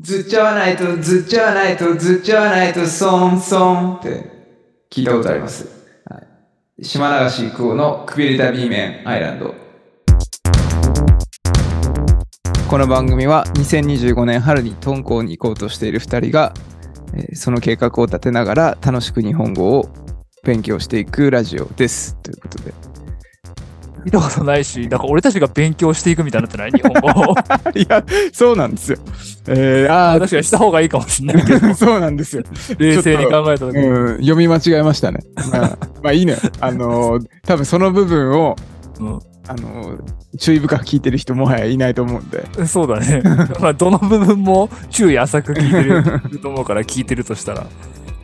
[0.00, 4.28] ずっちゃわないと、ずっちゃわないと、ずっちゃわないと、ソンソンって
[4.90, 5.68] 聞いたことあります。
[6.10, 6.18] は
[6.78, 9.54] い、島流し久保のくびれた B 面アイランド。
[12.68, 16.54] この番組は2025年春に敦煌に行こうとしている2人が、
[17.14, 19.88] えその計画を立てながら楽しく日本語を
[20.42, 22.16] 勉強していくラジオです。
[22.16, 22.93] ということで。
[24.04, 26.70] 見たことないし、なんか俺たちが勉強していくみたいになってない？
[26.72, 27.34] 日本語を。
[27.74, 28.98] いや、そうなんですよ。
[29.48, 32.42] えー、あ確かにした方がいいかもしれないけど、あ、 そうなんですよ。
[32.78, 33.86] 冷静に考えた時に。
[33.86, 35.20] うん、読み間違えましたね。
[35.50, 36.38] まあ、まあいいのよ。
[36.60, 38.56] あのー多分その部分を、
[39.00, 40.02] うんあのー
[40.36, 42.44] 注意深く聞いてる人もはやいないと思うんで。
[42.66, 43.22] そうだね。
[43.60, 47.64] まあ、どの部分も注意浅く聞いてると思うから、聞いてるとしたら。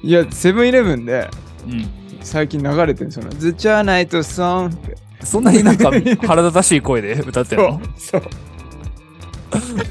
[0.02, 1.28] いや、セブンイレブンで
[1.68, 1.88] うん。
[2.22, 4.96] 最近流れてるその、ずっちゃわないとソンって。
[5.24, 5.90] そんなになんか
[6.26, 7.80] 腹立たしい声で歌ってんの？
[7.96, 8.22] そう。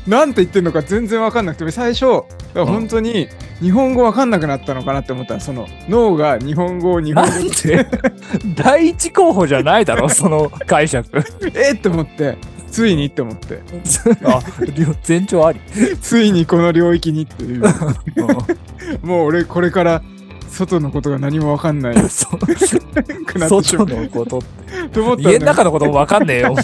[0.08, 3.28] なんて言ってんのか全然わかんなくて、最初、本当に
[3.62, 7.88] 日本語わかんなくなったのかなって思ったら、その脳が日本語を日本語なんで
[8.56, 11.10] 第一候補じゃないだろ、その解釈。
[11.54, 12.38] えっって思って、
[12.72, 13.62] ついにって思って、
[14.24, 14.42] あ、
[14.76, 15.60] 両前兆あり。
[16.02, 17.64] ついにこの領域にっていう。
[19.04, 20.02] うもう俺これから
[20.50, 21.98] 外のことが何もわかんない。
[21.98, 22.38] ん そく
[23.40, 24.44] なってしま外うのこと。
[24.92, 26.58] と思ったら、家の中のこともわかんねえよ、もう。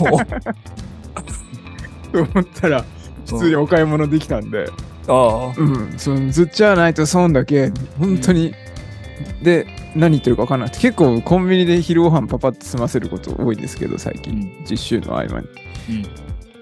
[2.12, 2.84] と思ったら
[3.26, 4.70] 普通にお買い物できたんで、
[5.08, 8.54] あうん、そのずっちゃわないと損だけ本当に、
[9.44, 14.20] で何言ってるか分かんなくて結構コンビニで昼ご飯パパッと済ませること多いんですけど最あ。
[14.20, 14.66] う近、ん。
[14.70, 15.48] 実習の合間に。
[15.90, 16.06] うん。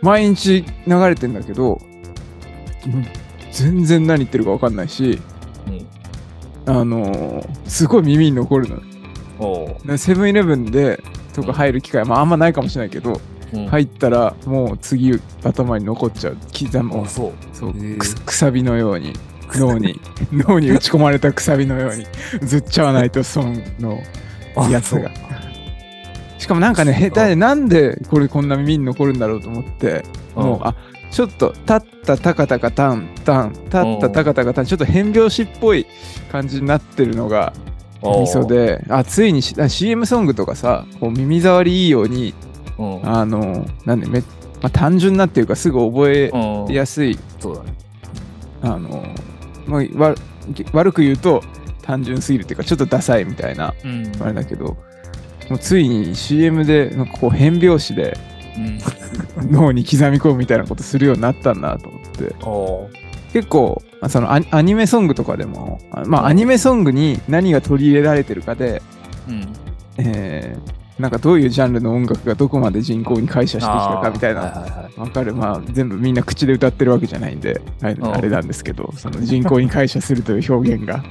[0.02, 1.80] 毎日流れてんだけど
[2.86, 3.06] うん
[3.52, 5.22] 全然何言ってるか分かんないしうん
[6.66, 9.98] あのーすごい耳に残るの。
[9.98, 13.20] セブンイレブンでとか入る機会、まあ、あんまないかもしれないけど、
[13.54, 13.68] うん。
[13.68, 16.38] 入ったらもう次頭に残っちゃう。
[16.58, 17.02] 刻む。
[17.02, 17.56] あ、そう。
[17.56, 17.74] そう。
[17.74, 19.14] くさびのように。
[19.56, 20.00] 脳に。
[20.32, 22.06] 脳に打ち込まれたくさびのように。
[22.46, 24.00] ずっちゃわないと損の
[24.56, 25.12] あやつが。
[26.38, 30.04] しかもなんかね下手でなんでこれこんな耳に残るんだろうと思って
[30.36, 30.76] もうあ
[31.14, 35.86] ちょっと立ったたかたかタンタン立ったたかたかタンちょっと変拍子っぽい
[36.32, 37.54] 感じになってるのが
[38.02, 38.46] そう味噌。
[38.48, 42.34] であついに CM ソングとかさこう耳障りいいように
[42.80, 44.26] うんあのなんでめ、ま
[44.64, 47.74] あ、単純なっていうかすぐ覚えうんやすいそうだね。
[48.64, 49.06] あの
[49.68, 50.16] まあ、わ
[50.74, 51.44] 悪く言うと
[51.84, 54.12] 単純すぎるっていうかちょっとダサいみたいなうん。
[54.20, 54.78] あれだけど
[55.50, 58.18] もうついに CM でなんかこう変拍子で
[58.58, 59.52] うん。
[59.52, 62.36] 脳に刻み込むみたいなことするようになったんだと思って
[63.34, 68.82] 結構まあそのアニメソングとかでもあまうんあアニメソングに何が取り入れられてるかで、
[69.28, 69.54] うん。
[69.98, 74.42] えーなんかどういうジャンルの音楽がどこまで人口に解釈してきたかみたいな。
[74.96, 75.34] わかる。
[75.34, 77.60] まあ全部みんな口で歌ってるわけじゃないんで。
[77.82, 77.88] あ
[78.22, 81.04] れなんですけどその人口に解釈するという表現が。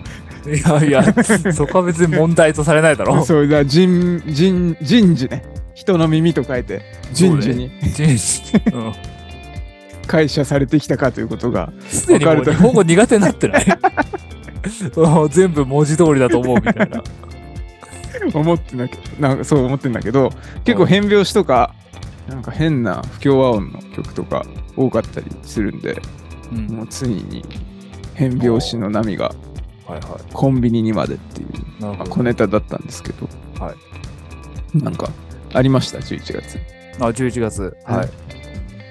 [0.47, 1.15] いやいや、
[1.53, 3.25] そこは別に問題とされないだろ。
[3.25, 5.45] そうだ人人人事ね。
[5.75, 6.83] 人の耳と書いて
[7.13, 8.43] 人事に人事。
[8.73, 8.93] うん。
[10.07, 13.65] 解釈されてきたかということがすでにもう日本語苦手になってない？
[14.97, 17.03] うん全部文字通りだと思うみたいな。
[18.35, 20.31] 思ってなきなんかそう思ってんだけど
[20.65, 21.75] 結構変拍子とか
[22.29, 24.45] なんか変な不協和音の曲とか
[24.77, 26.01] 多かったりするんで
[26.53, 27.45] うんもうついに
[28.15, 29.33] 変拍子の波が
[29.87, 31.83] はいはコンビニにまでっていうい。
[31.83, 32.11] なるまあほど。
[32.11, 33.29] 小ネタだったんですけど
[33.59, 33.75] は
[34.75, 35.09] なんか
[35.55, 36.59] ありました？11月
[36.99, 37.77] あ、11月。
[37.85, 38.09] はいはい。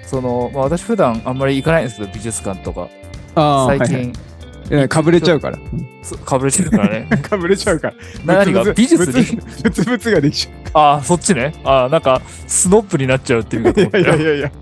[0.04, 2.88] その、まあ私普段あんまり行かないんですけど、美術館とか。
[3.34, 4.12] あ最近、い
[4.76, 5.58] やかぶれちゃうから。
[6.02, 7.06] そかぶれてるからね。
[7.22, 7.94] かぶれちゃうから。
[8.24, 8.72] 何が？
[8.72, 9.40] 美術に？
[9.62, 11.54] ブツブツができちゃああ、そっちね。
[11.64, 14.52] ああ、なんか、スノップになっちゃうっていうかういやいやいや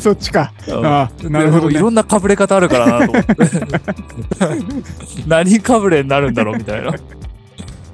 [0.00, 0.52] そっちか。
[0.66, 0.86] うん。
[0.86, 1.76] ああなるほどね。
[1.76, 3.36] いろんなかぶれ方あるからなと思って。
[5.28, 6.92] 何かぶれになるんだろうみたいな。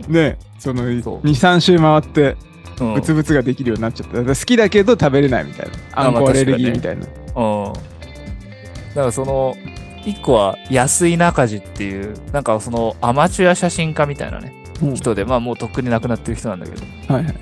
[0.09, 1.27] ねそのそう。
[1.27, 2.37] 23周回って
[2.81, 2.95] うん。
[2.95, 4.23] ブツブツができるようになっちゃった。
[4.23, 5.73] 好きだけど食べれないみたいな。
[5.93, 7.07] あんこアレルギーみ確たいな。
[7.43, 7.73] うん。
[7.73, 9.57] だからその、
[10.05, 14.95] 一個は安井中地っていう、なんかそのアマチュア写真家みたいなね、うん。
[14.95, 17.35] 人で、まあもうとっくに亡くなってる人なんだけど、はいはい。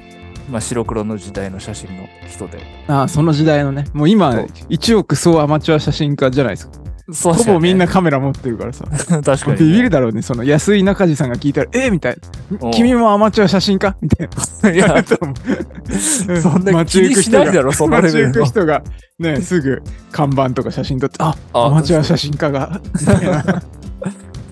[0.50, 2.58] まあ白黒の時代の写真の人で。
[2.88, 3.84] ああその時代のね。
[3.92, 4.44] もう今そう。
[4.44, 6.81] 1億総アマチュア写真家じゃないですか
[7.12, 8.84] そうほぼみんな確カメラ持ってるからさ。
[9.22, 12.18] かに、ビビるだろうねその安井中地さんが聞いたらえみたい
[12.50, 14.28] うんな君もアマチュア写真家みたい
[14.62, 14.70] な。
[14.70, 15.04] いや、
[16.40, 18.44] そんな気にしないだろ、そのレ街行くベルの。
[18.46, 18.82] 人が
[19.18, 22.80] ねすぐ看板とか写真撮ってああアマチュア写真家が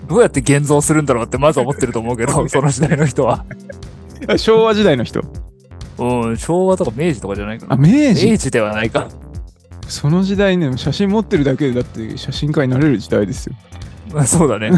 [0.07, 3.45] どうやって現像するんだろうってまず思ってると思うけど、その時代の人は。
[4.37, 5.21] 昭和時代の人。
[5.97, 7.75] うん、昭和とか明治とかじゃないかな。
[7.75, 8.29] あ明治。
[8.29, 9.07] 明治ではないか。
[9.91, 13.55] その時代ね、写真持ってるだけでだって写真家になれる時代ですよ。
[14.13, 14.71] ま あそうだね。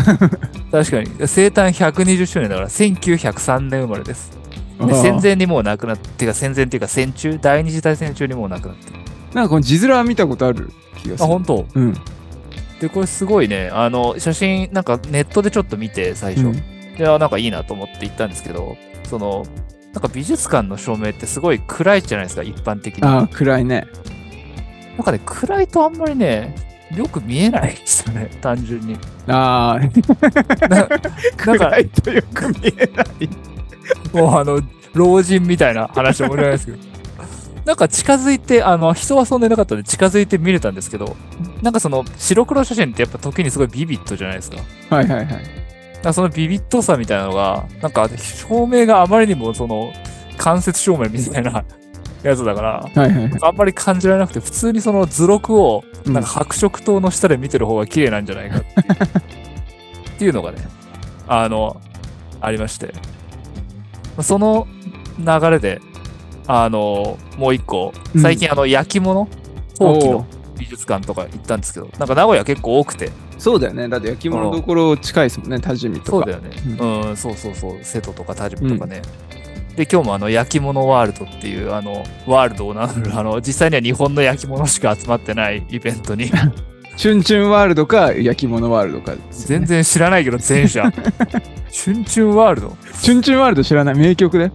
[0.71, 1.09] 確かに。
[1.27, 4.31] 生誕120周年だから、1903年生まれです。
[4.79, 8.99] でああ戦前にもう亡くなって、てか戦前っていうか戦中、第二次大戦中にもう亡くなってる。
[9.33, 10.71] なんかこの字面は見たことある
[11.01, 11.33] 気がすあ、る。
[11.33, 11.65] 本当？
[11.73, 11.93] うん。
[12.81, 16.47] で、これすごいね、あの、写真、なんかネットでちょっと見て、最初。
[16.47, 16.63] うん
[16.97, 18.77] で、あなんかいいなと思って行ったんですけど、
[19.09, 19.45] その、
[19.93, 23.03] なんか美術館の照明ってすごい暗いじゃないですか、一般的に。
[23.03, 23.87] ああ、暗いね。
[24.97, 26.55] なんかね、暗いとあんまりね、
[26.95, 28.97] よく見えないですよね、 単純に。
[29.27, 30.87] ああ、な
[31.37, 33.29] 暗いとよく見えない。
[34.13, 34.61] もうあの、
[34.93, 36.77] 老人みたいな話は盛り上がりますけど。
[37.65, 41.15] なんか近づいて、あの、人はそんなになかったんで近づいて見れたんですけど、
[41.61, 44.57] なんかその白黒写真ってやっぱ時にすごいビビッドじゃないですか。
[44.89, 45.63] はいはいはい。
[46.03, 49.93] らそのビビッドさみたいなのが、なんか照明があまりにもその
[50.37, 51.63] 間接照明みたいな
[52.23, 53.31] やつだから、はいはいはい。
[53.41, 59.03] あんまり感じられなくて、普通にその図録をうんなんか白色灯の下で見てる方が綺麗なんじゃないかっていう
[60.15, 60.59] っていうのがね、
[61.27, 61.81] あの、
[62.41, 62.93] ありまして。
[64.21, 64.67] その
[65.17, 65.81] 流れで、
[66.47, 69.27] あの、もう一個、うん最近あの、焼き物
[69.77, 70.25] 陶器の
[70.57, 73.89] 美術館とか行ったんですけど、なんか名古屋結構多くて、そうだよね。
[73.89, 76.11] だって焼き物どころ近いですもんね、多治見とか。
[76.11, 76.51] そうだよね。
[76.79, 79.01] うん、そうそうそう、瀬戸とか田島とかね。
[79.75, 86.31] で、今日もあの、焼き物ワールドっていう、あの、ワールドを名乗る、あの、実際には日本の焼き物しか集まってないイベントに、
[86.95, 90.91] チュンチュンワールドか焼き物ワールドかね、全然知らないけど、前者。
[91.71, 92.77] チュンチュンワールド？
[93.01, 94.51] チュンチュンワールド知らない名曲で。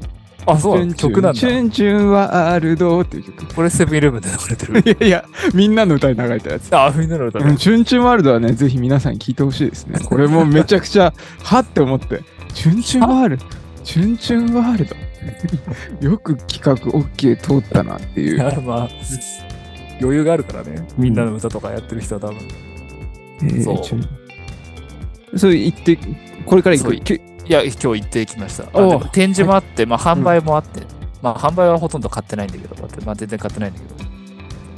[0.46, 1.38] あ、そう曲なんだ。
[1.38, 3.54] チュンチュンワールドっていう曲。
[3.54, 4.80] これセブンイレブンで流れてる。
[4.96, 6.74] いやいや、みんなの歌に流れたやつ。
[6.74, 7.56] あ、みんなの歌ねうん。
[7.56, 9.98] チュンチュンワールドはね、ぜひ皆さんに聞いてほしいですね。
[10.06, 11.12] これもめちゃくちゃ、
[11.42, 12.22] はって思って。
[12.54, 13.44] チュンチュンワールド、
[13.82, 14.96] チュンチュンワールド。
[16.00, 18.42] よく企画 OK 通ったなっていう。
[18.46, 18.88] あまあ、
[20.00, 20.86] 余裕があるからね。
[20.96, 22.36] みんなの歌とかやってる人は多分。
[23.42, 24.00] えーそう
[25.36, 25.98] そう言って、
[26.46, 26.96] これから行く？
[27.00, 28.64] きいや、今日行ってきました。
[28.72, 30.80] あ展示もあって、まあ販売もあって、
[31.22, 32.74] まあ販売はほとんど買ってないんだけど、
[33.04, 34.08] まあ全然買ってないんだけど。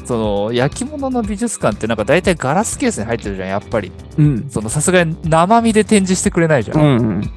[0.04, 3.92] その焼き物の美術館ってなんか大体ガラスケースに入ってるじゃん、やっぱり。
[4.18, 4.46] うん。
[4.50, 6.74] そのさすがに生身で展示してくれないじゃ。
[6.74, 7.30] うんんうん。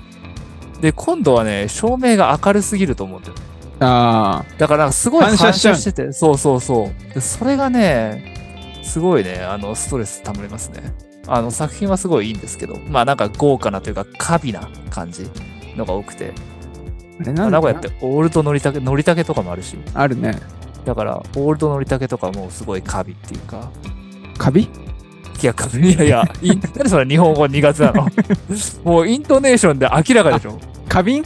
[0.84, 3.36] で、今度はね、照明が明るすぎると思うんだよ。
[3.80, 7.14] あだからすごい反反射してて、そうそうそう。
[7.14, 10.94] でそれがね、すごいね、あの、ストレスたまりますね。
[11.26, 15.26] あの、作品はすごいいいんですけど、まあなんか豪華なというか、カビな感じ
[15.78, 16.34] のが多くて、
[17.20, 17.22] あ。
[17.22, 20.38] あれなんだ名古屋ってオールドのりたけ、のりたけとかもあるし、あるね。
[20.84, 23.72] だから、オールドのりたけとかもすごいカビっていうか、
[24.38, 24.64] カビ？
[25.42, 26.48] いや、カビ、いやいや、い。
[26.50, 28.08] なんでそれ日本語苦手なの？
[28.84, 30.58] もうイントネーションで明らかでしょ？
[30.94, 31.24] 花瓶？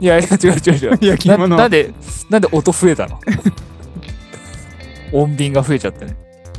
[0.00, 0.98] いやいや、違う違う違う。
[1.00, 1.94] 焼き物ななんで、
[2.28, 3.20] なんで音増えたの？
[5.12, 6.16] 音便が増えちゃってね。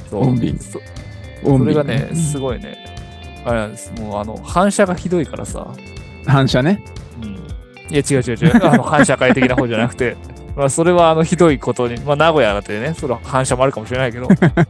[0.09, 0.79] そう音便そ
[1.43, 2.77] 音それがね、うんすごいね。
[3.43, 3.91] あれなんです。
[3.99, 5.67] もうあの、反射がひどいからさ。
[6.25, 6.83] 反射ね。
[7.21, 7.33] うん。
[7.35, 7.39] い
[7.91, 8.65] や、違う違う違う。
[8.65, 10.15] あの、反社会的な方じゃなくて、
[10.55, 14.29] まあ、それはあの、ひどいことに、まあ、名古屋だってね、それは反射もあるかもしれないけど、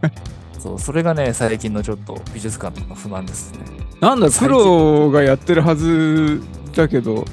[0.58, 3.60] そう、それがね、最近のちょっと美術館とか不満ですね。
[4.02, 6.42] なんだ、最プ近ロがやってるはず
[6.76, 7.24] だけど、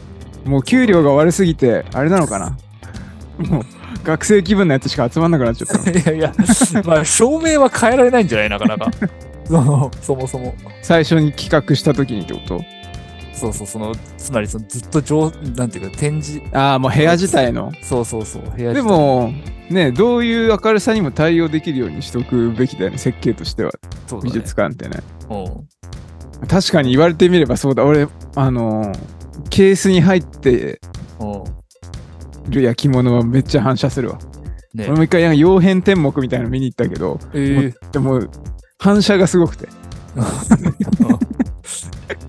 [0.44, 2.56] もう給料が悪すぎて、あれなのかな？
[3.48, 3.62] もう、
[4.04, 5.90] 学生気分のやつしか集まんなくなっちゃったの。
[5.98, 6.34] いやいや、
[6.84, 8.48] まあ、照明は変えられないんじゃない？
[8.50, 8.90] なかなか。
[9.46, 10.54] その、そもそも。
[10.82, 12.60] 最初に企画した時にってこと？
[13.34, 17.72] そうそう、その、つまりそのずっと上、なんていうか、展示、ああ、もう部屋自体の。
[17.82, 19.32] そうそうそう、部屋でも、
[19.68, 23.78] ね、どういう明るさにも対応できるようにしとくべきだよね、設計としては、ね
[24.22, 25.00] 美術館ってね。
[25.30, 25.68] うん
[26.48, 28.98] 確かに言われてみればそうだ、俺、あのー
[29.52, 30.80] ケースに入って
[31.20, 32.50] うん。
[32.50, 34.18] る焼き物はめっちゃ反射するわ。
[34.74, 38.20] ね俺も一回、なんか曜変天目みたいなの見に行ったけど、えーでも、
[38.78, 39.68] 反射がすごくて、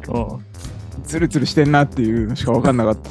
[0.09, 0.45] うん
[1.05, 3.09] ツルツルしてんなっていうのしか分かんなかった。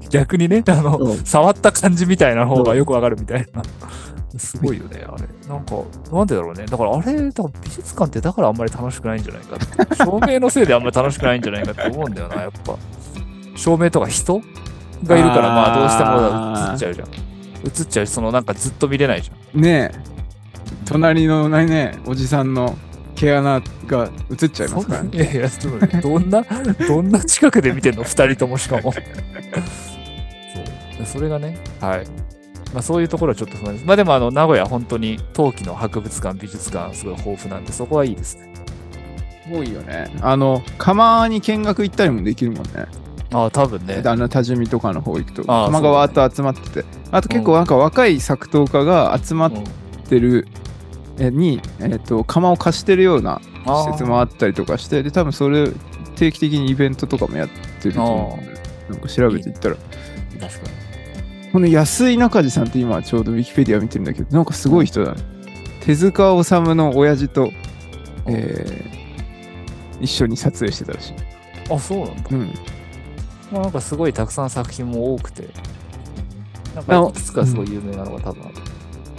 [0.10, 3.62] 逆にね、あの、触った感じみたいな方がよくわかるみたいな。
[4.38, 5.26] すごいよね、あれ。
[5.48, 5.76] なんか、
[6.12, 6.66] なんでだろうね。
[6.66, 9.96] だからあれ、だから美術館ってだからあんまり楽しくないんじゃないかって。
[9.96, 12.76] 照明のせいであんまり楽しくないんじゃないかって思うんだよな、やっぱ。
[13.54, 14.42] 照明とか人？
[15.04, 17.08] がいるから、まあどうしても映っちゃうじゃん。
[17.66, 19.60] 映っちゃうし、そのなんかずっと見れないじゃん。
[19.60, 19.98] ねえ、
[20.86, 22.76] 隣のね、おじさんの
[23.14, 25.10] 毛穴が映っちゃいますからね。
[25.12, 25.48] いやいや、
[26.00, 26.42] どんな、
[26.88, 28.02] どんな近くで見てんの？
[28.04, 28.92] 二人ともしかも。
[28.92, 29.04] そう。
[31.06, 32.06] それがね、はい。
[32.72, 33.86] まあそういうところはちょっと不安です。
[33.86, 38.52] まあでもあの、名古屋本当に陶器の博物館、美術館すごい豊富なんで、そこはいいですね。
[39.52, 40.10] 多いよね。
[40.22, 42.86] あの、釜に見学行ったりもできるもんね。
[43.34, 44.02] ああ、多分ね。
[44.04, 46.84] あの多治見とかの方行くとああ釜がわーっと集まってて。
[47.10, 49.64] あと結構なんか若い作陶家が集まっうん。
[50.08, 50.46] てる
[51.18, 55.70] えに、えー、と窯を貸してるような施設もあったりとかしてで多分それ
[56.16, 57.48] 定期的にイベントとかもやっ
[57.80, 58.60] てると思うんで
[58.90, 59.76] なんか調べていったら。
[59.76, 60.70] 確か
[61.42, 61.50] に。
[61.52, 65.22] この安井中地さんって今ちょうどウィキペディア見てるんだけどなんかすごい人だね。
[65.80, 67.50] 手塚治虫の親父と、
[68.26, 69.04] えー
[70.00, 71.14] 一緒に撮影してたらしい、
[71.70, 72.22] あ、そうなんだ。
[72.32, 72.54] うん、
[73.52, 75.48] まあ、なんかすごいたくさん作品も多くて、
[76.74, 78.52] なんかいくつかすごい有名なのが多分。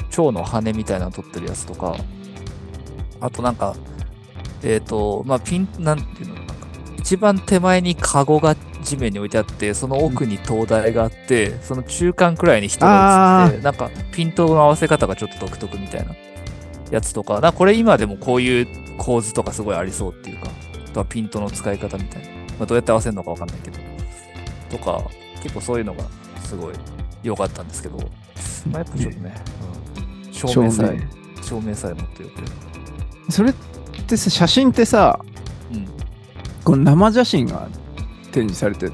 [0.10, 1.96] 蝶の羽みたいなの撮ってるやつとか、
[3.20, 3.76] あとなんか、
[4.64, 6.54] えっ、と、まあ、ピン、なんていうの、なんか、
[6.98, 16.16] 一番手前にカゴが地面に置いてあって、その奥に灯台があって、その中間くらいに人が映ってて、なんかピントの合わせ方がちょっと独特みたいな
[16.92, 20.50] やつとか、なこれ今でもこういう構図とかすごいありそうっていうか、
[20.88, 22.30] あとはピントの使い方みたいな。
[22.30, 23.85] まあ、どうやって合わせるのかわかんないけど。
[24.70, 25.04] とか、
[25.42, 26.04] 結構そういうのが
[26.44, 26.76] すごい
[27.24, 27.98] 良かったんですけど、
[28.72, 29.36] まあ、やっぱちょっとね、
[30.26, 31.08] うん、照明さえ、
[31.42, 33.54] 照明さえ持ってよくそれっ
[34.08, 35.20] てさ写真ってさ
[35.72, 35.88] うん。
[36.64, 37.68] この生写真が
[38.32, 38.94] 展示されてる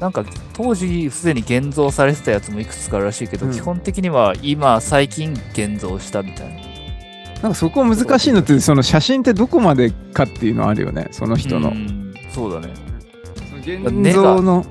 [0.00, 3.52] なんか当時すでに現像されてたやつもいくつかあるらしいけど、うん。
[3.52, 7.40] 基本的には今最近現像したみたいな。
[7.42, 11.70] なんかそこ難しいのってその写真ってどこまでかっていうのあるよねその人の。
[11.70, 12.14] うん。
[12.30, 12.83] そうだね。
[13.64, 14.64] 現像の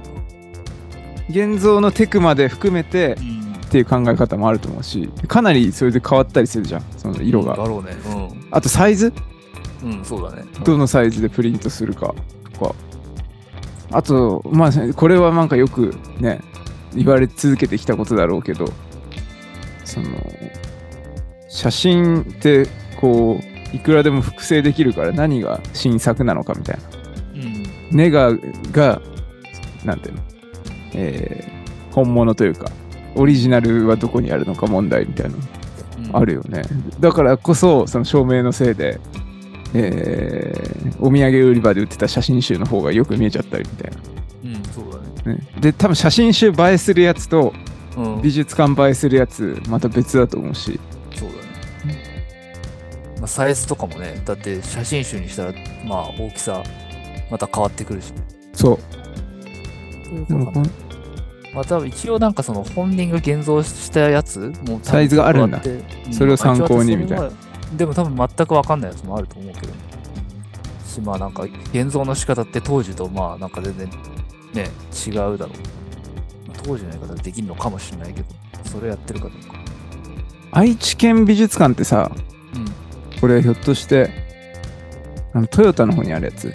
[1.29, 3.43] 現像のテクまで含めてうん。
[3.53, 7.95] っていう考え方もあると思うしかなりそれで変わったりするじゃんその色がだろうね。
[8.51, 9.11] あとサイズ？
[9.81, 9.91] うん。
[9.93, 10.43] うん、そうだね。
[10.63, 12.13] どのサイズでプリントするか
[12.53, 12.75] とか
[13.89, 16.39] あとまあこれはなんかよくね
[16.93, 18.67] 言われ続けてきたことだろうけど
[19.83, 20.09] その
[21.49, 27.02] 写真ってこういくらでも複製できるから何が新作なのかみたいなうん。
[27.93, 28.33] ネガ
[28.71, 29.01] が
[29.85, 30.21] なんていうの？
[30.95, 32.71] えー本物というか
[33.15, 35.37] オリジナルはどこにあるのか問題みたいなの
[36.09, 36.63] うんあるよね。
[36.99, 38.99] だからこそ、その照明のせいで、
[39.75, 43.91] えーお土産売り場で売ってた写真集の方がよく見えちゃったりみたい
[44.45, 45.03] うん、そうだね。
[45.25, 45.33] な。
[45.33, 47.53] ね、で、多分写真集映えするやつと
[47.97, 48.21] うん。
[48.21, 50.79] 美術館映えするやつ、また別だと思うし。
[51.15, 51.35] そうだ
[51.87, 52.03] ね。
[53.17, 55.53] まあ、サイズとかもね、だって写真集にしたら、
[55.85, 56.63] まあ大きさ、
[57.33, 58.23] また変わってくるし、ね。
[58.53, 58.79] そう。
[60.05, 60.65] そういうことかな
[61.55, 67.29] まあ多分一応なんかその本人が現像したやつもサイズがあるんだ多分ってそれを参考にうんみたいな
[67.75, 69.73] でも多分全くわかんないやつもあると思うけど。
[70.93, 73.89] し、まあなんか現像の仕方って当時とまあなんか全然
[74.53, 74.69] ね、
[75.07, 75.37] 違うだろう。
[76.47, 78.27] まあ当時のやり方でできるのかもしれないけど、
[78.65, 79.55] それやってるかどうか。
[80.51, 82.11] 愛知県美術館ってさ、
[82.53, 82.57] う
[83.15, 83.19] ん。
[83.19, 84.11] これひょっとして、
[85.33, 86.53] あのトヨタの方にあるやつ。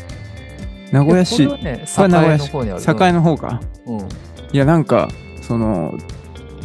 [0.93, 3.05] 名古屋市、これはね、これ名古屋市。
[3.05, 3.61] 栄の方か。
[3.87, 3.99] うん。
[4.01, 5.09] いやなんか
[5.43, 5.95] その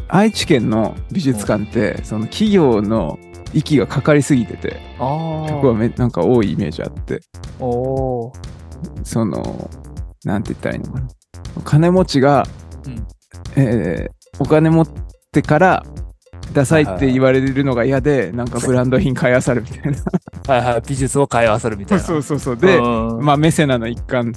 [0.07, 3.19] 愛知県の美術館ってその企業の
[3.53, 5.49] 息がかかりすぎててああ。
[5.49, 7.21] とこはめなんか多いイメージあって。
[7.59, 8.33] おー。
[9.03, 9.69] その
[10.23, 11.07] なんて言ったらいいのかな。
[11.63, 12.47] 金持ちが、
[12.85, 13.07] うん。
[13.55, 14.87] えーお金持っ
[15.31, 15.85] てから
[16.53, 19.97] ダサいって言われるのが嫌でなんかブランド品買いあさるみたいな。
[20.47, 22.03] はいはい、美術を買い合わせるみたいな。
[22.03, 22.57] そうそうそう。
[22.57, 23.19] でうん。
[23.21, 24.33] まあメセナの一環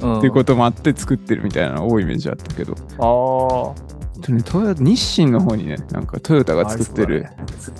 [0.00, 0.18] うん。
[0.18, 3.74] っていうこともあって作ってるみたいなの多いイメージあったけど、あ
[4.18, 6.56] あとね、トヨ日清の方にねなんかトヨタあ。
[6.56, 7.26] が作ってる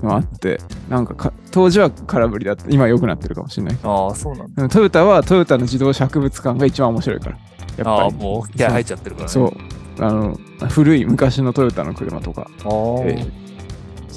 [0.03, 2.65] のあって、なんかか当時は空振りだった。
[2.69, 4.69] 今は良くなってるかもしれないああ、そうなんだ。
[4.69, 7.39] トヨタはトヨタの自動車博物館が一番面白いから。
[7.77, 9.33] やっああ、ぱりもう気合入っちゃってるからね。
[9.33, 9.53] そう。
[10.01, 12.49] あの古い昔のトヨタの車とか、ああ。
[13.05, 13.48] えー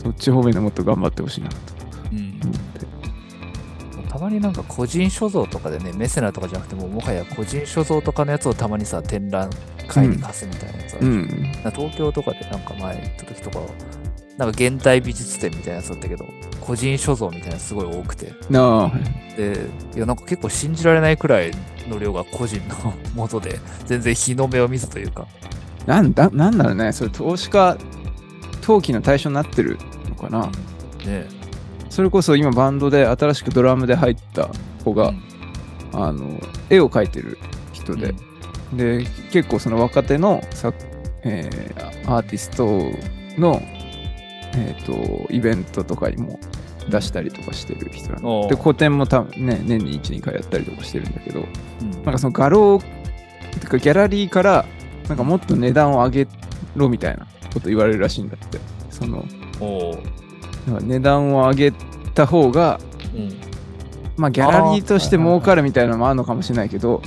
[0.02, 1.56] そっち方面でもっと頑張ってほしいなと
[2.12, 2.54] うん思っ
[4.00, 9.50] てたまになんか個人所蔵とかでね、メセナとかじゃなくても、もはや個人所蔵とかのやつをたまにさ、展覧
[9.88, 11.28] 会に貸すみたいなやつあるじゃんうん
[11.72, 13.66] 東京とかでなんか前行った時とかは、
[14.38, 16.26] なんか現代美術展みたいなやつだったけど、
[16.60, 18.34] 個人所蔵みたいなすごい多くて。
[18.50, 19.66] なあで、
[19.96, 21.52] いやなんか結構信じられないくらい
[21.88, 25.26] の量が個人のもとで、全然日の目を見ずというか。
[25.86, 27.76] なんだなんだろうねそれ投資家
[28.62, 29.78] 投機の対象になってる
[30.10, 30.48] のかな、
[31.06, 31.28] ね。
[31.90, 34.50] それこそ今バンドで新しくドラムで入った
[34.84, 35.14] 子が、
[35.94, 36.40] あの
[36.70, 37.38] 絵を描いてる
[37.74, 38.14] 人で、
[38.74, 40.74] で結構その若手のさ、
[41.24, 41.72] えー
[42.06, 42.66] アーティスト
[43.40, 43.62] の、
[44.56, 46.40] えー、とイベントとかにも
[46.90, 51.46] 出したりとかしてる人なんおうでで個展も多分ね年に12回やったりとかしてるんだけど
[51.82, 51.92] うん。
[51.92, 52.80] なんかその画廊
[53.60, 54.66] てかギャラリーから
[55.08, 56.28] なんかもっと値段を上げ
[56.76, 58.60] ろみたいなこと言われるらしいんだって。
[58.90, 59.26] その
[60.82, 61.72] 値段を上げ
[62.14, 62.80] た方が
[63.16, 63.34] うん。
[64.18, 67.02] まあギャラリーとして儲かるみたいなのもあるのかもしれないけど、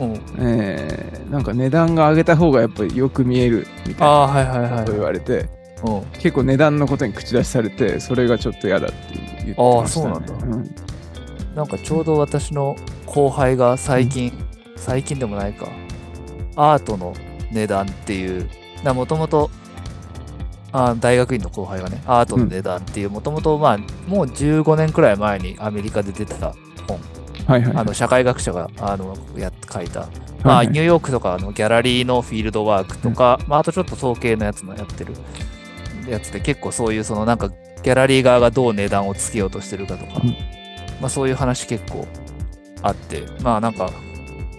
[0.00, 0.20] うん。
[0.38, 4.80] えーなんか値段が上げた方がやっぱりよく見えるみたいなああ、はいはいはい。
[4.80, 5.48] こと言われて、
[5.84, 6.02] うん。
[6.12, 8.94] 結構値段のことに口出しされてそれがちょっと嫌だって
[9.44, 10.14] 言ってましたね。
[10.14, 10.74] あーそううん。
[11.56, 12.76] なんかちょうど私の
[13.06, 14.32] 後輩が最近、
[14.76, 15.68] 最近でもないか、
[16.54, 17.12] アートの
[17.50, 18.48] 値段っていう、
[18.94, 19.50] もともと
[21.00, 23.78] 大学院の後輩がね、アートの値段っていう、もともとまあ、
[24.08, 26.54] もう15年くらい前にアメリカで出てた
[26.86, 26.98] 本、
[27.46, 30.08] はいはいあの社会学者があのやっ書いた、
[30.42, 30.68] まあ、はい。
[30.68, 35.14] ニューヨークとかのギャラリーのフィールドワークとか、まあ、あとちょっと統計のやつもやってる
[36.08, 40.30] やつで結構そういうそのなんかギャラリー側がどう値段をつけようとしてるかとか、うん。
[41.00, 42.06] まあ、そういう話結構
[42.82, 43.90] あってまあなんか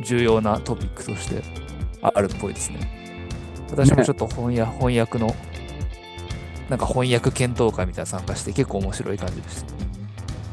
[0.04, 1.42] 重要なトピックとして
[2.02, 2.96] あるっぽいですね。
[3.70, 4.58] 私もちょっと翻
[4.98, 5.36] 訳の
[6.70, 9.64] なんか翻訳検討会みたいなの参加して結構面白い感じでし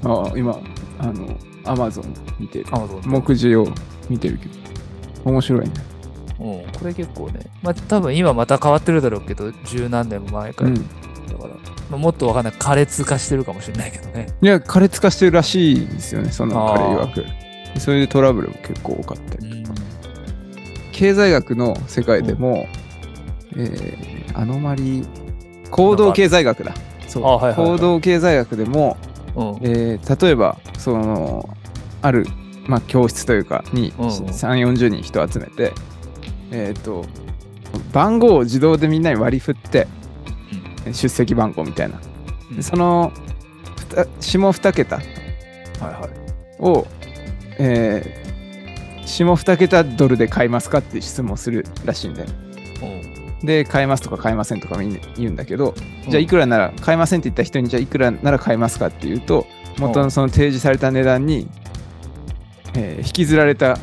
[0.03, 0.11] た。
[0.11, 0.61] あー今
[0.99, 2.67] あのアマゾン見てる。
[2.67, 3.67] Amazon 目次を
[4.09, 4.53] 見てるけど。
[5.25, 5.73] 面白いね。
[6.41, 10.71] うん、これ結構ね、まあ多分今また変わってるだろうけど、十何年も前から。
[10.71, 10.75] うん。
[10.75, 10.81] だ
[11.39, 11.55] から、
[11.91, 14.27] まあ、もっとわかんない、苛烈化してるかもしれないけどね。
[14.43, 17.13] いや苛烈化してるらしいんですよねその彼曰
[17.75, 17.81] く。
[17.81, 19.65] それでトラブルも結構多かったりうん。
[20.93, 22.69] 経済学の世界でも、
[23.57, 25.24] えーアノマリー
[25.75, 26.75] 行動経済学だ。
[27.09, 27.71] そう、あはいはいはい。
[27.71, 28.97] 行動経済学でも、
[29.35, 29.47] うん。
[29.63, 31.49] えー例えばその
[32.03, 32.27] ある、
[32.67, 34.11] まあ、教室というかにうんうん。
[34.11, 35.73] 3 4 0人人集めて、
[36.51, 37.05] えっ、と
[37.93, 39.89] 番号を自動でみんなに割り振って、
[40.87, 42.01] 出席番号みたいな、
[42.51, 42.57] うん。
[42.57, 43.13] でその
[43.77, 46.11] ふた下2桁はいはい。
[46.61, 46.87] を、
[47.59, 48.25] えー
[49.07, 52.25] 下2桁ドルで買いますかっていう質問をするらしいんで
[53.45, 55.75] で買いますとか買いませんとかみんな言うんだけど、
[56.09, 59.47] じゃあいくらなら買いませんって言った人にじゃあいくらなら買いますかっていうと
[59.79, 61.49] 元のその提示された値段に、
[62.75, 63.79] えー引きずられた、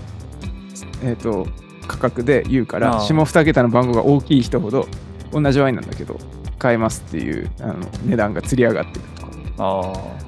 [1.04, 1.48] えー、と
[1.88, 4.88] 価格で言うから下2桁の番号が大きい人ほど
[5.32, 6.18] 同じワインなんだけど
[6.60, 10.22] 買えますっていうあの値段が釣り上がってるとかあ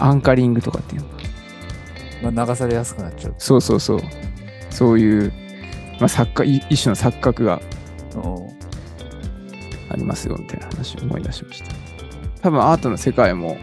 [0.00, 1.14] アンカリングとかっていうのか
[2.28, 2.30] あ。
[2.30, 3.34] まあ流されやすくなっちゃう。
[3.38, 4.00] そうそうそう
[4.70, 5.32] そういう、
[5.98, 7.79] まあ、錯覚い一種の錯覚がうん。
[9.90, 11.74] ありますよみたいな話を思い出しました
[12.42, 13.56] 多分アートの世界も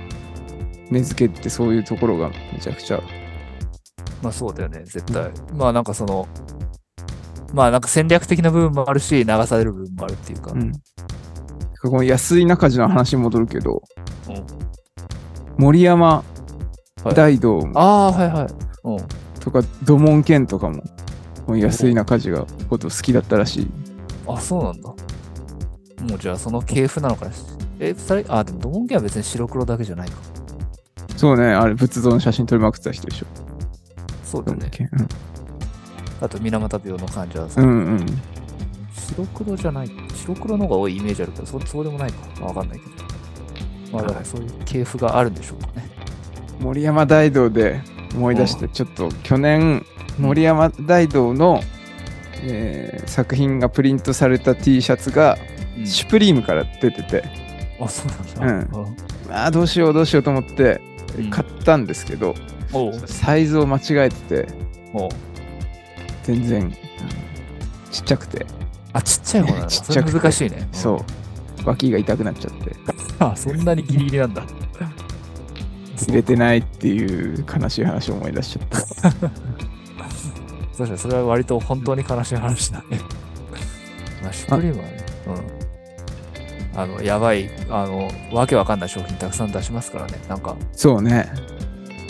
[0.89, 3.01] 根付けってそういうところがめちゃくちゃ
[4.21, 5.31] まあそうだよね、絶対。
[5.53, 6.27] まあなんかその、
[7.53, 10.51] まあなんか戦略的な部分もあるし、流される部分もあるっていうか。
[10.51, 10.71] うん。
[11.81, 13.81] この安井中地の話に戻るけど、
[14.29, 14.45] うん
[15.59, 16.23] 森山
[17.03, 18.47] はい大道ああ、はいはい。
[18.83, 18.97] うん。
[19.39, 20.83] とか土門剣とかも、
[21.55, 23.71] 安井中地がこと好きだったらしい。
[24.27, 24.89] あ、そうなんだ。
[24.89, 27.31] もうじゃあその系譜なのかな。
[27.79, 30.17] え、二人、あ、でもドモンケは別に白黒だけじゃないか。
[31.15, 33.25] そうね、あれ仏像の写真撮りまくってた人でしょ。
[34.23, 34.69] そうだよね。
[34.69, 35.07] 土門剣
[36.21, 38.05] あと、水俣病の患者さ、うんんうんうん。
[38.93, 39.91] 白黒じゃない。
[40.13, 42.45] 白黒の方が多いイメージあるけど、そそうでもないか。
[42.45, 42.91] わかんないけど。
[43.91, 45.89] まあ、だからそういう系譜があるんでしょうかね。
[46.59, 47.81] 森山大道で
[48.15, 49.85] 思い出して、ちょっと去年、
[50.19, 51.61] 森山大道の、
[52.43, 55.37] えー作品がプリントされた T シャツが、
[55.77, 55.87] うん。
[55.87, 57.23] シュプリームから出てて、
[57.79, 58.77] あ、そうなんだ。
[58.79, 58.95] うん。
[59.31, 59.47] あ。
[59.47, 60.81] ーどうしようどうしようと思って
[61.17, 61.29] うん。
[61.29, 62.35] 買ったんですけど、
[62.73, 62.93] おう。
[63.05, 64.47] サイズを間違えてて
[66.23, 66.71] 全然
[67.91, 68.45] ちっちゃくて、
[68.93, 69.67] あ、ちっちゃい方なんだ。
[69.69, 70.67] ちっちゃく難しいね。
[70.71, 70.99] そう。
[71.67, 72.75] 脇が痛くなっちゃって。
[73.19, 74.43] あ、そんなにギリギリなんだ。
[76.07, 79.31] 入れてないっていう悲しい話を思い出しちゃった
[80.77, 82.99] 確かにそれは割と本当に悲しい話だね。
[84.21, 85.05] まあ、シュプリームはね、
[86.73, 86.79] うん。
[86.79, 90.19] あの、やばい、あの、わけわかんない商品たくさん出しますからね。
[90.29, 91.27] なんか、そうね。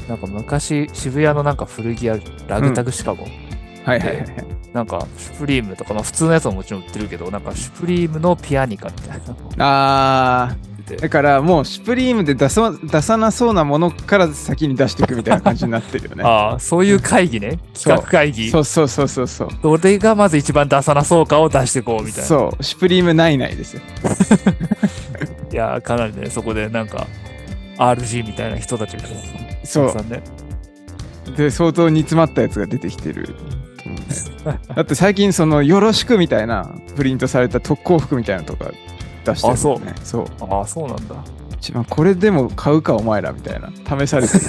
[0.10, 3.24] なんか昔、渋谷のなんか古着屋、ラグタグシカゴ、
[3.86, 4.28] はいはいはいはい。
[4.74, 9.22] なんか、シュプリームとか、まあ普通のやつももちろん売ってるけど、なんか、シュプリームのピアニカみたい
[9.56, 9.66] な。
[9.66, 10.96] あ売って。
[10.96, 16.24] だからもうシュプリームで出さ出さなそうなものから先に出していくみたいな感じになってるよね。
[16.26, 17.60] ああ、そういう会議ね。
[17.74, 18.50] 企画会議。
[18.50, 18.64] そう。
[18.64, 22.28] そうそうそうそうどれがまず一番出さなそうかを出していこうみたいな。
[22.28, 22.64] そう。
[22.64, 23.82] シュプリームないないですよ。
[25.52, 27.08] いやー、かなりね、そこでなんか、
[27.78, 29.04] RG みたいな人たちが、
[29.64, 29.96] そう。
[30.10, 30.22] ね。
[31.36, 33.36] で相当煮詰まったやつが出てきてる。
[34.76, 38.72] だって最近その「よろしく」みたいなプリントされた特攻服みたいなのとか
[39.34, 39.96] 出してるよね。
[40.04, 40.26] そう。
[40.50, 41.16] ああ、そうなんだ。
[41.60, 43.70] 一番これでも買うかお前らみたいな。
[43.70, 44.40] 試されてる。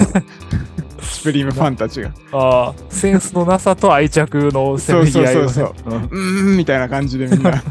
[1.01, 2.11] スプリームファンたちが。
[2.31, 5.49] ああ、センスのなさと愛着のせめぎ合いをね。
[5.49, 6.07] そうそううんう。
[6.07, 7.63] ーんみたいな感じでみんな。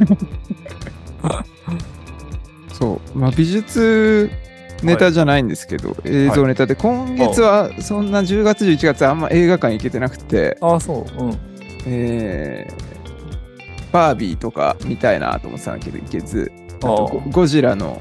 [2.73, 3.19] そう。
[3.19, 4.31] まあ美術
[4.83, 6.75] ネタじゃないんですけど、映像ネタで。
[6.75, 10.57] 今月はそんな10月11月あんま映画館行けてなくて。
[10.61, 11.25] ああ、そう。
[11.25, 11.39] うん。
[11.87, 12.89] えー
[13.91, 18.01] バービーとか見たいなと思ってたんだけど行けずあとゴゴジラの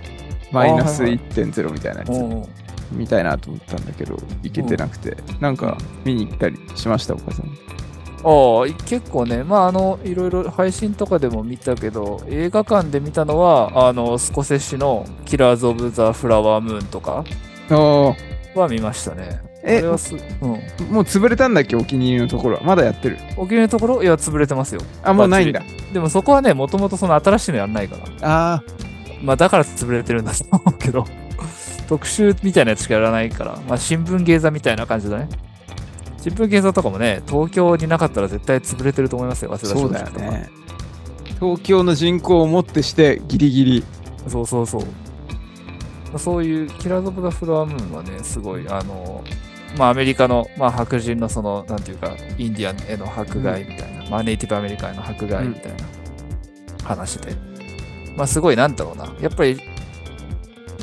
[0.52, 2.44] マイナスあーはいはい1.0みたいなやつうん
[2.92, 7.16] 見たいなと思ったんだけど行けてなくて、なんか見に行ったりしました？
[7.16, 7.46] お母さん。
[7.48, 17.26] ああ、結構ね、まあ、あの、いろいろ配信とかでも見たけど、映画館で見たのは、あの、スコセッシのキラーズ・オブ・ザ・フラワームーンとか
[18.56, 19.42] は見ましたね。
[19.68, 20.22] あえれはす、うん。
[20.50, 20.60] もう
[21.04, 21.76] 潰れたんだっけ？
[21.76, 22.58] お気に入りのところ。
[22.58, 23.18] はまだやってる？
[23.36, 24.04] お気に入りのところ？
[24.04, 24.82] いや、潰れてますよ。
[25.04, 25.62] あもうないんだ。
[25.94, 28.54] でもそこはね、もともとその新しいのやんないから。
[28.56, 28.64] あ
[29.22, 31.06] まあ、だから潰れてるんだと思うけど、
[31.90, 35.28] 特集みたいなやつしかやらないから、まあ、新聞芸座みたいな感じだね。
[36.22, 40.50] 新聞芸座とかもね、東京になかったら絶対潰れてると思いますよ、あ早稲田そうだよ松竹とかね。
[41.40, 43.84] 東京の人口をもってしてギリギリ。
[44.28, 46.20] そうそうそう。
[46.20, 49.24] そういうキラーズ・オブ・ザ・フラワームーンはね、すごい、あの、
[49.76, 55.86] まあ、アメリカの、まあ、白人のその、なんていうか、インディアンへの迫害みたいな、まあ、ネイティブアメリカへの迫害みたいな
[56.84, 57.36] 話で、
[58.16, 59.14] まあ、すごい、なんだろうな。
[59.20, 59.60] やっぱり、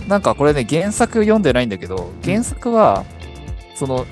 [0.07, 3.05] なんかこれね、原作読んでないんだけど、原作は、
[3.75, 4.07] その、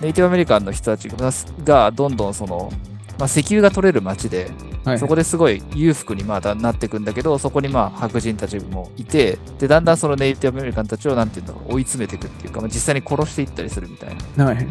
[0.00, 1.30] ネイティブアメリカンの人たちが
[1.64, 2.72] がどんどんその、
[3.18, 4.50] まあ、石油が取れる街で、
[4.84, 14.66] はいそこですごい裕福にまだなっていくんだけど、そこにまあ白人たちもいて、で、だんだんそのネイティブアメリカンたちをなんていうんだろう、追い詰めていくっていうか、まあ、実際に殺していったりするみたいなはい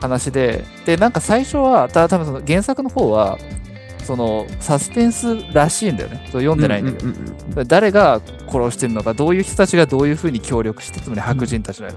[0.00, 3.38] 話で、で、なんか最初は、た多分その原作の方は、
[4.04, 6.26] そのサスペンスらしいんだよね。
[6.32, 7.08] そう読んでないんだけど。
[7.08, 11.88] うううんうん誰が殺してるのか、どういう人たちがどういうふうに協力して、つまり白人たちの、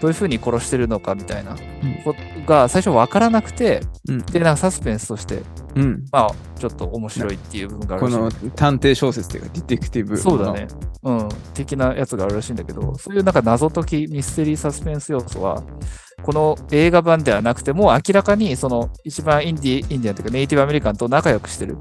[0.00, 1.56] どういうふうに殺してるのかみたいな
[2.04, 4.18] ことが最初分からなくて、うん。
[4.26, 5.42] で、なんかサスペンスとして、
[5.74, 6.04] うん。
[6.12, 10.68] まあ、ちょっと面白いっていう部分があるこの探偵小説というかディテクティブそうだね。
[11.02, 11.28] うん。
[11.54, 15.62] 的なやつがあるらしいんだけど、そういうなんか謎解き、ミステリーサスペンス要素は、
[16.22, 21.76] この映画版ではなくても、明らかにその一番インディインディアンというかネイティブアメリカンと仲良くしてる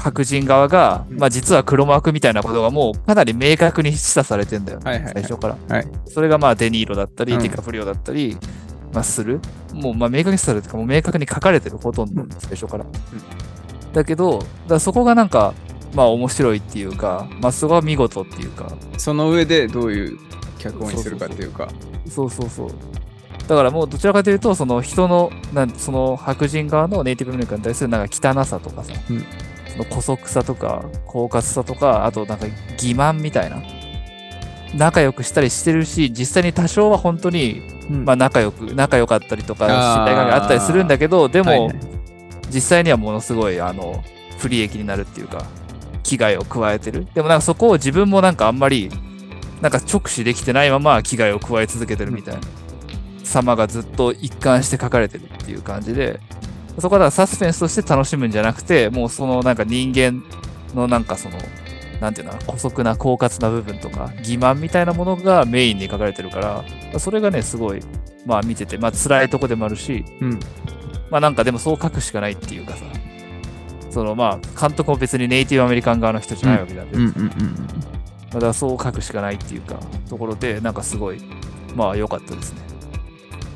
[0.00, 1.18] 白人側が、うん。
[1.18, 5.12] まあ実は黒幕みたいなことがもうかなり明確に示唆されてんだよ、はいはいはい。
[5.14, 5.76] 最初から。
[5.76, 5.86] はい。
[6.06, 7.42] それがまあデニーロだったり、うん。
[7.42, 8.36] ディカプリオだったり、
[8.92, 9.40] まあする。
[9.72, 12.86] もうまあ明確にされてるか、もう明確に書かれてる、ほとんどうん、最初から。
[13.92, 15.54] だけど、だそこがなんか、
[15.94, 20.18] まあ面白いっていうか、まあそこは見事っていうか、その上でどういう
[20.58, 21.68] 脚本にするかっていうか。
[22.08, 22.70] そうそうそう。
[23.48, 29.18] だからもうどちらかというと、その人の、なんその白人側のネイティブアメリカンに対するなんか汚さとかさ、うん。
[29.18, 29.24] そ
[29.80, 33.62] の古速さとか、狡猾さとか、あとなんか欺瞞みたいな。
[34.74, 38.04] 仲良くしたりしてるし、実際に多少は本当に、うん。
[38.04, 41.80] まあ仲良く、仲良かったりとか、信頼関係があったりするんだけど、でも、はいはい。
[42.52, 44.02] 実際にはものすごい、あの、
[44.38, 45.44] 不利益になるっていうか、
[46.02, 47.06] 危害を加えてる。
[47.14, 48.90] でもなんかそこを自分もなんかあんまり、
[49.60, 52.40] なんか直視できてないまま危害を加え続けてるみたいな。
[53.24, 56.20] 様がずっと一貫して書かれてるっていう感じで、
[56.80, 60.22] そこはだからサスペンスとして楽しむんじゃなくて、もうそのなんか人間
[60.74, 61.38] のなんかその、
[62.00, 67.80] なんていうの古速な狡猾な部分とか、欺瞞みたいなものがメインに書かれてるから、それがね、すごい、
[68.26, 70.40] まあ見てて、まあ辛いとこでもあるし、うん。
[71.10, 72.84] まあなんかでもそう書くしかないっていうかさ、
[73.90, 77.30] そのまあ監督も別にネイティブアメリカン側の人じゃないわけなんで、うんうんうん
[78.32, 79.74] まあだそう書くしかないっていうか、
[80.08, 81.20] ところで、なんかすごい、
[81.74, 82.69] まあ良かったですね。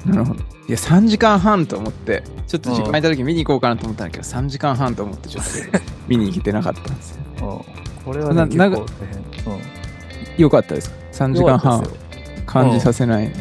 [0.06, 5.50] なるほどいや3時間半と思ってちょっと時間空いた時見に行こうかなと思ったんだけど3時間半と思ってちょっと
[6.08, 9.06] 見に行けてなかったんですようん、これはね、結ななんか構大
[9.46, 9.54] 変。
[9.54, 9.84] うん
[10.36, 11.86] よかったですか？3時間半
[12.46, 13.32] 感じさせない、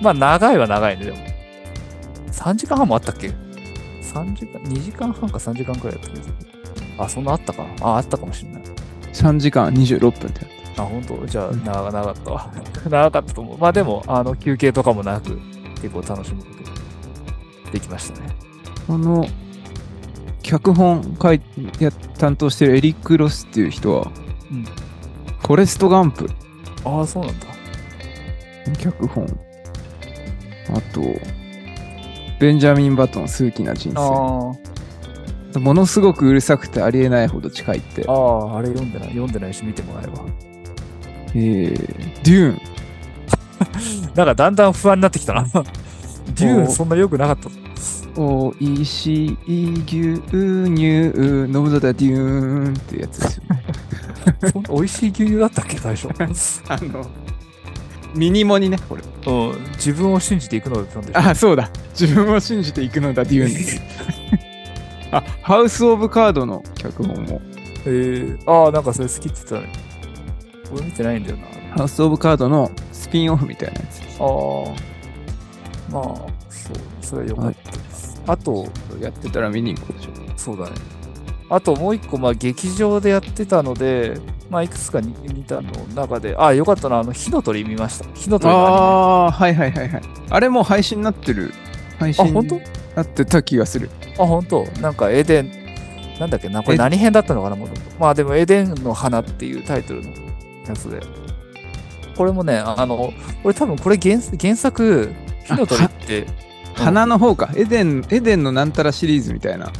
[0.00, 1.18] まあ長いは長いね、でも。
[2.32, 6.34] 3時間半もあったっけ ?3 時間、2時間半か3時間くらいだった気がする。
[6.98, 7.66] あ、そんなあったか。
[7.82, 8.62] あ、あったかもしれない。
[9.12, 11.26] 3時間26分ってあ、本当？
[11.26, 12.50] じゃあ、長かったわ。
[12.88, 13.58] 長かったと思う。
[13.58, 15.38] まあでも、あの、休憩とかもなく、
[15.88, 16.64] 結構楽しむこと
[17.66, 18.28] ができましたね。
[18.86, 19.26] この
[20.42, 21.40] 脚本書い
[21.78, 24.12] や担当してるエリック・ロスっていう人は、
[24.50, 24.64] うん
[25.44, 26.26] フォレスト・ガンプ
[26.86, 27.46] ああ、そうなんだ。
[28.78, 29.26] 脚本
[30.70, 31.02] あと
[32.40, 34.54] ベンジャミン・バトン数奇な人あ
[35.52, 39.08] 生ものすごくうるさくてありえないほど近いってあ、ああ、あれ読んでない。
[39.08, 40.24] 読んでないし、見てもらえば。
[41.34, 42.60] えー、デューン
[44.14, 45.42] なんかだんだん不安になってきたな。
[45.44, 47.50] デューン、おそんな良くなかった。
[48.16, 53.42] おいしい牛乳飲むぞだデューンってやつですよ
[54.52, 56.08] そんな美味しい牛乳だったっけ、最初。
[56.68, 57.06] あの
[58.14, 63.82] ミニモにねこれうん、自分を信じていくのだんでしょあそうだ自分を信じていくのだデューンです
[65.10, 67.40] あハウス・オブ・カードの脚本も
[67.86, 69.72] えー、ああ、なんかそれ好きって言ってたね。
[70.72, 71.44] 俺見てないんだよな。
[71.76, 74.94] ハウス・オブ・カードのスピンオフみたいなやつああ。
[75.90, 76.04] まあ、
[76.48, 78.22] そう、それは良かったです。
[78.26, 78.66] あと、
[79.00, 80.10] やってたら見に行こうでしょ？
[80.36, 80.76] そうだね。
[81.50, 88.06] あともう一個、まあ、劇場でやってたので、まあ、いくつかに見たの中で、あ、よかったな、あの、火の鳥見ました。
[88.14, 90.02] 火の鳥のアああ、はいはいはいはい。
[90.30, 91.52] あれもう配信になってる。
[91.98, 92.54] 配信本当？
[92.56, 92.62] に
[92.96, 93.90] なってた気がする。
[94.18, 94.64] あ、本当？
[94.80, 95.52] なんか、エデン、
[96.18, 96.78] なんだっけな、これえ？
[96.78, 100.10] 何編だったのかな、もとまあ、でも、エデンの花っていうタイトルの
[100.66, 101.00] やつで。
[102.16, 105.12] これもね、ああの、俺多分これ原原作、
[105.44, 106.26] 火の鳥って、
[106.74, 107.50] 花の方か。
[107.56, 109.72] エデン、エデンのなんたらシリーズみたいな。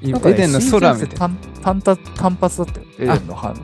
[0.00, 1.14] いなねエデンの空みたいな。
[1.62, 3.54] 単単発だったよ、エデンの花。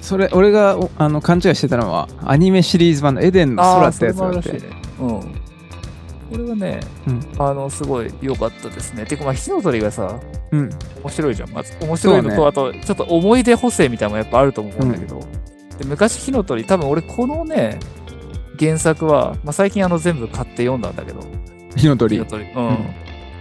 [0.00, 4.50] それ、俺がおあの勘違いしてたのは、アニメシリーズ版のエデンの空ってやつがあって。
[5.00, 5.40] うん。
[6.30, 9.04] これはね、うんあの、すごい良かったですね。
[9.04, 10.20] てか、まあ、火の鳥がさ、
[10.52, 10.70] うん。
[11.02, 11.50] 面白いじゃん。
[11.50, 15.20] まず、面白いのと、ねあと、ちょっと思い出補正みたいなのもやっぱあると思うんだけど、
[15.80, 17.80] で昔、火の鳥、多分俺、このね、
[18.58, 21.20] 原作は、まあ、最近あの全部買って読んだんだけど、
[21.74, 22.26] 火の鳥火の。
[22.26, 22.44] 鳥。
[22.44, 22.78] うん。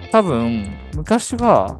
[0.10, 1.78] 多分、昔は、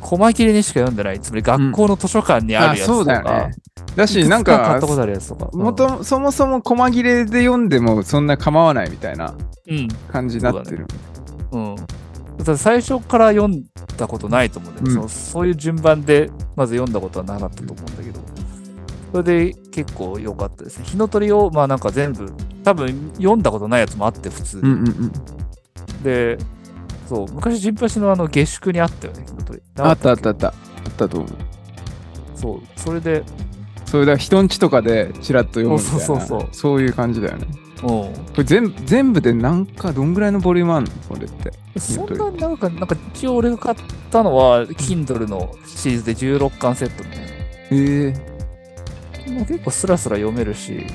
[0.00, 1.20] 細切れにしか読んでない。
[1.20, 3.54] つまり、学校の図書館にああ、るやつとか、そうだよね。
[3.94, 5.56] だし、なんか買った、ことあるやつとか。
[5.56, 9.34] もとそもそも細切れで読んでもそんな構わないみたいな
[9.68, 9.88] うん。
[10.10, 10.86] 感じになってる。
[11.52, 11.76] うん。
[11.76, 11.82] だ
[12.42, 13.64] って最初から読ん
[13.96, 18.20] だことないと思うんだよね、うんそのそういう順番でまず読んだことはなかったと思うんだけど、
[19.16, 20.84] それで結構良かったですね。
[20.84, 22.30] 火の鳥をまあなんか全部、
[22.62, 24.62] 多分読んだことないやつもあって普通に。
[24.62, 25.12] うんうんうん。
[26.02, 26.36] で、
[27.08, 29.62] そう、昔ジンパシのあの下宿にあったよね、火の鳥。
[29.78, 30.48] あったあっけたあった。
[30.48, 31.30] あったと思う。
[32.34, 33.24] そう、それで、
[33.86, 36.00] それだ、人んちとかでチラッと読むみたいな。
[36.04, 37.46] そうそうそうそうそういう感じだよね。
[37.84, 37.88] うん。
[37.88, 40.90] これ全部全部で何か、どんぐらいのボリュームあんの？
[41.08, 41.52] それって。
[41.80, 43.76] そんな、なんか、なんか一応俺が買っ
[44.10, 47.26] たのは、Kindle のシリーズで16巻セットみたいな。
[47.70, 48.35] ええ
[49.30, 50.86] もう結構スラスラ読めるし、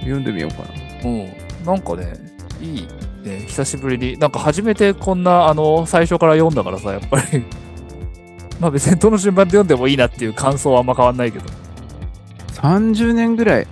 [0.00, 1.08] 読んでみようかな。
[1.08, 2.14] うん、なんかね、
[2.60, 2.88] いい、
[3.22, 7.44] ね、久しぶりに、なんか初めてこんな、あの、最初から読んだからさ、やっぱり、
[8.60, 11.44] まあ別にどの順番で読んでもいいなっていう感想はあんま変わんないけど。
[12.54, 13.66] 30年ぐらい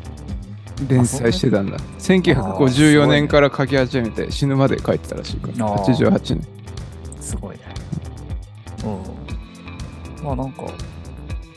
[0.88, 1.78] 連載してたんだ。
[1.98, 5.66] 1954年から書き始めて死ぬまで書いてたらしいから。
[5.66, 6.46] あー88年。
[7.20, 7.62] すごいね。
[8.84, 10.24] うん。
[10.24, 10.62] まあなんか、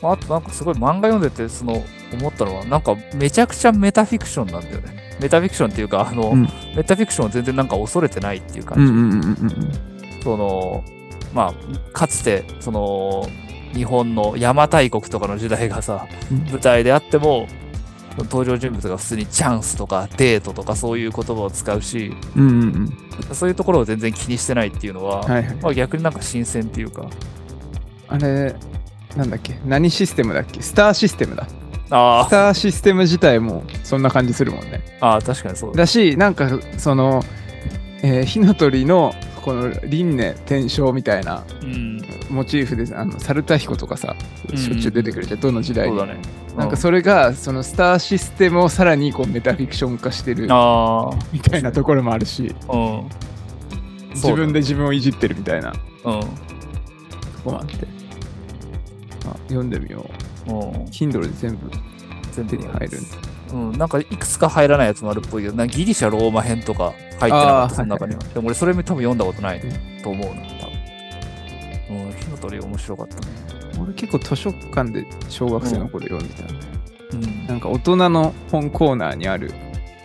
[0.02, 5.16] まあ、あとなんかすごい漫画読んでて、その、思ったのは、なんかめちゃくちゃメタフィクションなんだよね。
[5.20, 8.92] メタフィクションっていうか、あの、うんメタフィクションを全然なんか恐れてないっていう感じ。
[8.92, 9.34] うんうんうんうんう
[9.66, 10.22] ん。
[10.22, 10.84] その、
[11.34, 13.28] まあ、かつて、その、
[13.74, 17.46] 日本の邪馬台国とかの時代がさ、うん舞台であっても、
[18.18, 22.90] 登場人物が普通にチャンスとかデートとかそういう言葉を使うし、うんうん
[23.28, 23.34] うん。
[23.34, 25.54] そういうところを全然気にしてないっていうのは、はいはい。
[25.56, 27.08] まあ、逆になんか新鮮っていうか、
[28.08, 28.54] あれ、
[29.16, 29.58] なんだっけ？
[29.64, 30.60] 何システムだっけ？
[30.62, 31.46] スターシステムだ。
[31.90, 34.82] あスターシステム自体もそんな感じするもんね。
[35.00, 35.78] あ、ああ確かにそうだ。
[35.78, 36.48] だし、なんか
[36.78, 37.22] その、
[38.02, 44.14] えー火の鳥のこの輪廻転生みたいなうん、モチーフであのサルタヒコとかさ
[44.50, 46.20] うんしょっちゅう出てくるじゃん、どの時代にそうだね。
[46.56, 53.08] なんかそれがそのスターシステムをさらにこうメタフィクション化してるあみたいなところもあるしあ、うん。
[54.14, 56.20] 自分で自分をいじってるみたいなとうん。
[57.44, 57.86] こもあって
[59.26, 60.29] あ読んでみよううん。
[60.46, 61.70] Kindle で全部
[62.32, 62.98] 全部手に入る
[63.52, 68.20] うん、なんかいくつか入らないやつもあるっぽいけど、なギリシャ、ローマ編とか入ってなかった、その中には。
[68.20, 70.66] でも俺それも多分読んだことないうんと思うな、多
[71.88, 72.06] 分。
[72.06, 73.22] うん、火の鳥面白かったね。
[73.82, 76.44] 俺結構図書館で小学生の頃読んでた、
[77.12, 77.46] うん。
[77.46, 79.52] なんか大人の本コーナーにある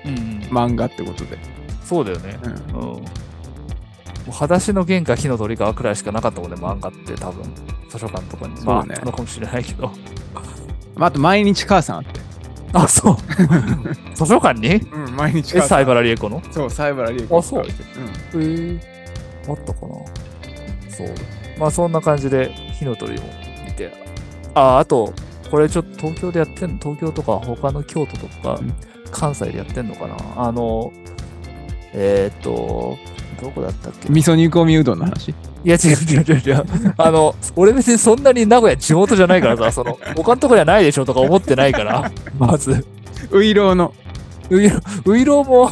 [0.05, 0.13] うん、
[0.51, 1.37] 漫画ってことで、
[1.83, 2.39] そうだよね。
[2.43, 3.05] うん、うん。
[4.25, 7.43] もう裸足の弦か火の鳥かくらいしかなかったもんね、漫画って多分。
[7.89, 8.59] 図書館とかに。
[8.65, 9.91] まあ、ねのかもしれないけど。
[10.95, 12.19] まあ、あと毎日母さんあって、
[12.73, 13.17] あ、そう。
[14.15, 14.75] 図書館に？
[14.77, 16.41] うん、毎日え、母さん西原理恵子の？
[16.51, 17.65] そう西原理恵子あそう
[18.33, 18.79] うんへえ
[19.47, 19.95] あったかな
[20.89, 21.13] そう。
[21.59, 23.21] まあそんな感じで火の鳥を
[23.65, 23.91] 見て。
[24.55, 25.13] あ、あと、
[25.51, 26.77] これちょっと東京でやってんの？
[26.79, 28.73] 東京とか他の京都とかうん
[29.11, 30.15] 関西でやってんのかな？
[30.35, 30.91] あの、
[31.93, 32.97] えーっと、
[33.41, 34.09] どこだったっけ？
[34.09, 35.29] 味噌煮込みうどんの話？
[35.29, 36.65] いや違う違う違う違う。
[36.97, 42.85] あの、俺別にそんなに名古屋地元じゃないからさ、その、他のとこにはないでしょとか思ってないから、まず。
[43.31, 43.93] ういろうの。
[44.51, 45.71] ウイロー、ウイローも、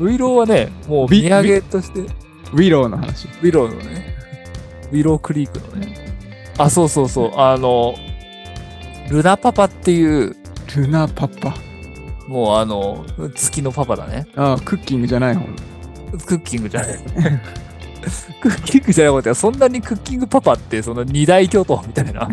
[0.00, 3.26] ウイローはね、もうビ土産として、ウィローの話。
[3.26, 4.16] ウィローのね、
[4.90, 5.94] ウィロークリークのね。
[6.56, 7.94] あ、そうそうそう、あの、
[9.10, 10.34] ルナパパっていう、
[10.74, 11.54] ルナパパ。
[12.26, 14.26] もうあの、月のパパだね。
[14.34, 15.44] ああクッキングじゃない方
[16.18, 16.98] クッキングじゃない。
[18.40, 22.28] クッキングじゃなくて、そんなにクッキングパパって、その二大巨頭みたいな。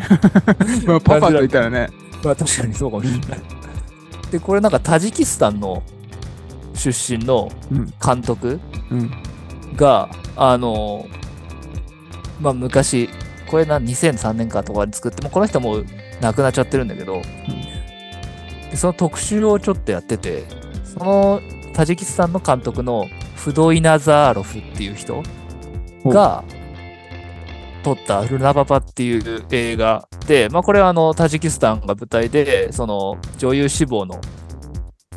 [0.85, 1.89] まあパパと言ったらね。
[2.23, 3.39] まあ確かにそうかもしれない。
[4.31, 5.83] で、これなんかタジキスタンの
[6.73, 7.93] 出身のうん。
[8.03, 9.11] 監督うん。
[9.75, 11.05] が、あの、
[12.39, 13.09] まあ昔、
[13.51, 15.85] これな2003年かとかに作ってもうこの人もう
[16.21, 17.21] 亡くなっちゃってるんだけど、
[18.71, 20.45] でその特集をちょっとやってて
[20.85, 21.41] その
[21.81, 25.23] タジキスタンの監督のフドイナザーロフっていう人
[26.05, 26.43] が
[27.81, 34.21] 撮ったルナパパっていう映画で、まあ、これはあのタジキスタンが舞台でその女優志望の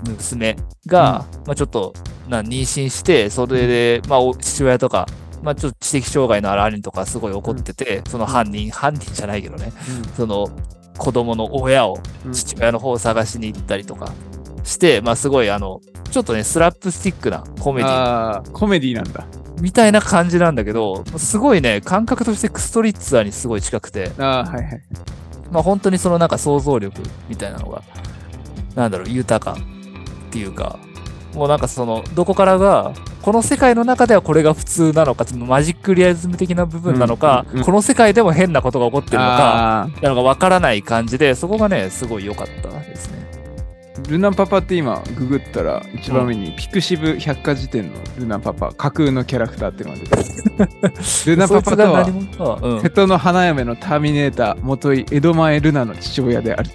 [0.08, 1.92] 娘が、まあ、ちょっと
[2.28, 5.04] な妊娠してそれで、まあ、お父親とか、
[5.42, 9.70] まあ、ちょっと知的障害のある兄とかすごい怒ってて、その犯人犯人じゃないけどね。
[10.16, 10.48] その
[10.96, 12.32] 子供の親をうん。
[12.32, 14.14] 父親の方を探しに行ったりとか
[14.64, 19.26] して、まあすごいあのちょっとねスラップスティックなコメディコメディなんだ。
[19.60, 24.82] みたいな感じなんだけどすごいね感覚としてクストリッツァーにすごい近くてああ、はいはい。
[25.52, 27.82] まあ本当にそのなんか想像力みたいなのが
[28.74, 30.78] なんだろう豊かっていうか
[31.34, 43.23] もうなんかそのどこからがこの世界の中ではこれが普通なのかそのマジックリアリズム的な部分なのか、うんうんうんこの世界でも変なことが起こってるのかあなのかわからない感じでそこがねすごい良かったですね。
[44.04, 50.92] ールナパパって今ググったら一番上にピクシブ百科事典のルナパパ架空のキャラクターっていうのが出てる。
[51.26, 52.80] ルナパパとはうん。
[52.80, 56.70] 瀬戸の花嫁のターミネーター元井江戸前ルナの父親である。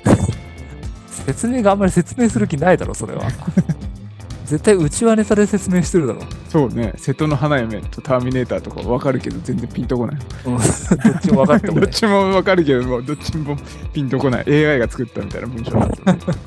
[1.08, 3.24] 説明があんまり説明する気ないだろそれは。
[4.46, 6.94] 絶対うちはネタで説明してるだろ、そうね。
[6.98, 10.20] 瀬戸の花嫁とターミネーターとか分かるけど全然ピンとこない。
[10.46, 13.56] うん、どっちも分かってもどねっちも分かるけどもうどっちも
[13.94, 14.66] ピンとこない。
[14.66, 16.38] AI が作ったみたいな文章になってる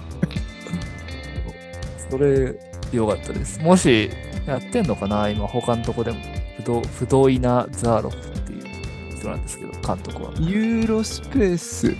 [2.12, 2.55] それ
[2.92, 3.59] 良かったです。
[3.61, 4.11] もし
[4.46, 6.18] やってんのかな今他のとこでも。
[6.59, 10.31] 不動不動イナ・ザーロフっていう人なんですけど監督は。
[10.38, 11.96] ユーロスペース。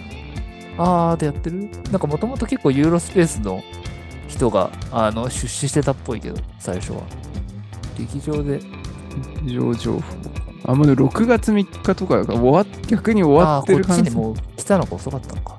[0.77, 1.70] あーでやってる？
[1.90, 3.62] なんかもともと結構ユーロスペースの
[4.29, 7.01] 人があの出資してたっぽいけど最初は。
[7.96, 8.61] 劇場で。
[9.46, 10.03] 非常情報
[10.64, 15.59] あもう6月3日とかだから終わっ逆に終わってるあーこっ感じちにもう来たのが遅かったのか。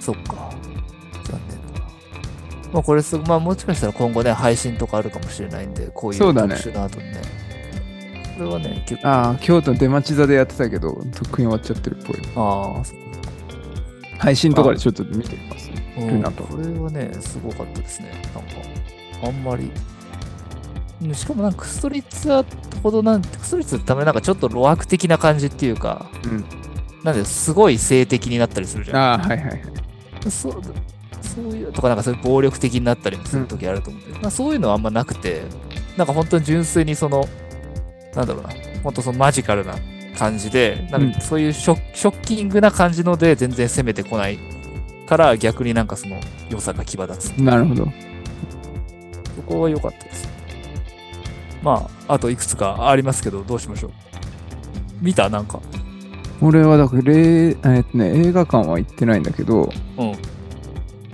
[0.00, 0.51] そっか。
[2.72, 7.20] まあこれすぐ、まあもしかしたら今後ね、配信とかあるかもしれないんで、こういう特集の後にね。
[8.38, 16.00] これはね、結構、ああ京都出町座でやってたけどとっくに終わっちゃってるっぽいああ、配信とかでちょっと見てみますねか。
[16.00, 18.10] うん、これはね、すごかったですね。
[18.34, 19.64] なんか、あんまり。
[19.64, 19.72] うん
[21.14, 22.46] しかもなんかクストリッツァ
[22.80, 26.44] ほどなんて、クストリッツァってためなんかちょっと露悪的な感じっていうか、うん
[27.02, 28.96] なんですごい性的になったりするじゃん。
[28.98, 29.60] ああはいはいはい
[30.30, 30.62] そう
[31.34, 35.42] そういうとか、なんかそういう暴力的になったりもする時あると思うんで、まあ、そういうのはあんまなくて、
[35.96, 37.28] なんか本当に純粋にその、
[38.14, 38.50] なんだろうな、
[38.82, 39.74] 本当そのマジカルな
[40.18, 44.38] 感じで、なんかそういうショ,、ショッキングな感じので全然攻めてこない
[45.06, 47.32] から、逆になんかその良さが際立つ。
[47.38, 47.86] なるほど
[49.36, 50.28] そこは良かったです。
[51.62, 53.90] まあ、あといくつかありますけど、どうしましょう。
[55.00, 55.28] 見た？
[55.30, 55.60] なんか。
[56.40, 60.12] 俺はだから、れいえっとね、映画館は行ってないんだけど、うん。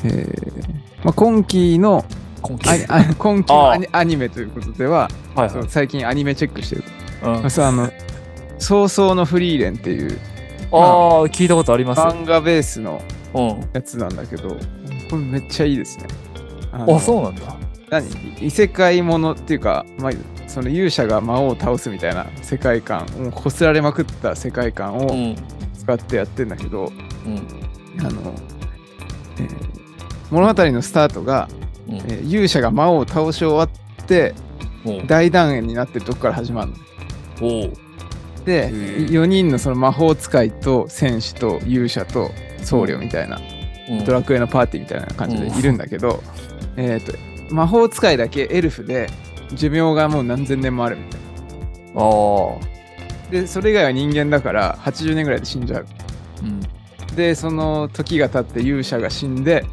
[0.05, 2.05] えーまあ、今期の
[2.43, 2.69] 今期？
[2.69, 5.69] ああ今期ああのアニメということでは、はいはい。
[5.69, 6.85] 最近アニメチェックしてる。
[7.23, 7.91] うん、あまあそうあの
[8.59, 10.19] 早々のフリーレンっていう
[10.71, 12.05] あー、聞いたことありますよ。
[12.07, 13.01] 漫画ベースの
[13.35, 13.71] うん。
[13.73, 14.57] やつなんだけど、こ
[15.13, 16.07] れめっちゃいいですね。
[16.73, 17.57] あのあ、そうなんだ。
[17.91, 18.07] 何？
[18.41, 20.13] 異世界ものっていうか、まあ、
[20.47, 25.37] その勇者が魔王を倒すみたいな世界観もうこすられまくった世界観をうん。
[25.75, 26.93] 使ってやってんだけど、
[27.25, 27.37] うん。
[28.01, 28.35] あの、
[29.39, 29.78] えー
[30.31, 31.49] 物語のスタートが、
[31.89, 34.35] うんえー勇者が魔王を倒し終わって
[35.07, 36.73] 大団円になってるとこから始まる
[37.41, 37.71] の。
[38.45, 42.31] でへー4人のその魔法使いと戦士と勇者と
[42.63, 43.41] 僧侶みたいな、
[43.91, 46.23] うんドラクエのパーティーみたいな感じでいるんだけど、
[46.77, 47.13] えっと
[47.51, 49.09] 魔法使いだけエルフで
[49.55, 51.21] 寿命がもう何千年もあるみたい
[51.95, 52.69] な。
[53.31, 55.87] でそれ以外は人間だから80年ぐらいで死んじゃう。
[56.43, 56.61] うん。
[57.17, 59.65] でその時が経って勇者が死んで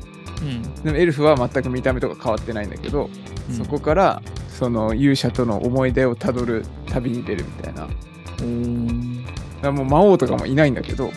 [0.46, 0.84] うん。
[0.84, 3.10] でもエルフは全く見た目とか変わってないんだけど、
[3.52, 7.82] そこからその勇者との思い出をたどる旅に出るみたいな。
[7.82, 7.94] だか
[8.42, 9.26] うん。
[9.62, 11.12] らもう魔王とかもいないんだけど、うん。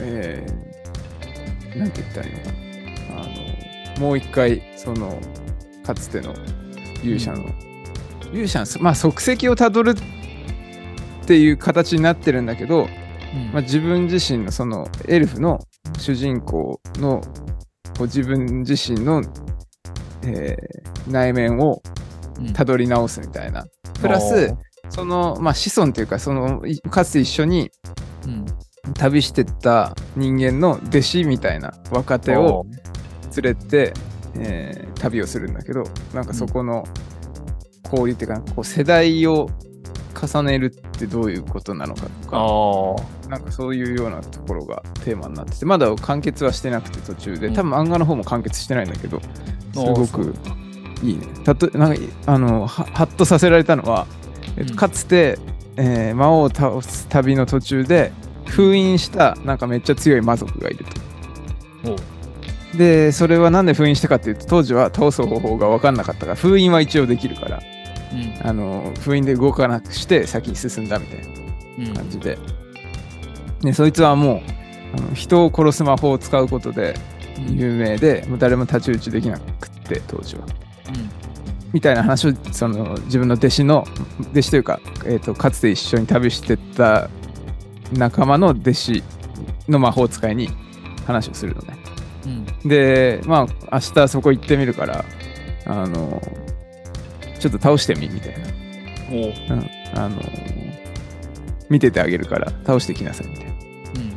[0.00, 3.22] えー、なんて言ったらいいのかな。
[3.22, 5.18] あの、もう一回、その、
[5.84, 6.34] かつての
[7.02, 7.44] 勇者の、
[8.32, 12.88] 勇者の、まあ、足跡をたどるっていう形になってるんだけど、
[13.52, 15.60] まあ、自分自身のそのエルフの
[15.98, 17.20] 主人公の
[17.96, 19.22] こう自分自身の、
[20.22, 21.82] えー内面を
[22.54, 23.66] たどり直すみたいな。
[24.00, 24.54] プラス、
[24.88, 27.70] その、まあ、子孫というか、その、いかつて一緒に
[28.26, 28.46] うん、
[28.94, 32.66] 旅してった人間の弟子みたいな若手を
[33.36, 33.92] 連れて、
[34.36, 35.84] えー旅をするんだけど
[36.14, 36.82] なんかそこの
[37.84, 39.50] 交流っていうかこう世代を
[40.14, 43.23] 重ねるってどういうことなのかとか、ああ。
[43.34, 49.20] なんかそういうようなところがテーマになってて、まだ完結はしてなくて途中で、うん多分漫画の方も完結してないんだけど、
[49.72, 50.34] すごく
[51.02, 51.26] いいね。
[51.44, 54.06] たとなんかあのはハッとさせられたのは、
[54.56, 55.38] えっとうんかつて、
[55.76, 58.12] えー魔王を倒す旅の途中で
[58.46, 60.84] 封印したなんかめっちゃ強い魔族がいる
[61.82, 61.96] と。
[62.78, 67.62] でそれはなんで封印したかっていうと当時は倒す方法が分かんなかったから封印は一応できるから
[68.12, 68.46] うん。
[68.46, 71.94] あの封印で動かなくして先に進んだみたいなうん。
[71.94, 72.38] 感じで、
[73.64, 74.40] でそいつはもう
[74.96, 76.94] あの人を殺す魔法を使うことで
[77.48, 80.44] 有名でもう誰も太刀打ちできなくって当時は
[81.74, 83.84] みたいな話をその自分の弟子の
[84.30, 87.10] 弟子というか、えー、とかつて一緒に旅してた
[87.92, 89.02] 仲間の弟子
[89.68, 90.48] の魔法使いに
[91.04, 91.76] 話をするのね
[92.26, 92.46] うん。
[92.62, 92.68] うん。
[92.68, 95.04] でまあ明日そこ行ってみるから
[95.66, 96.22] あの
[97.40, 98.46] ちょっと倒してみみたいな
[99.10, 99.32] おう。
[99.50, 100.20] うん、あの
[101.68, 103.53] 見ててあげるから倒してきなさいみたいなうん。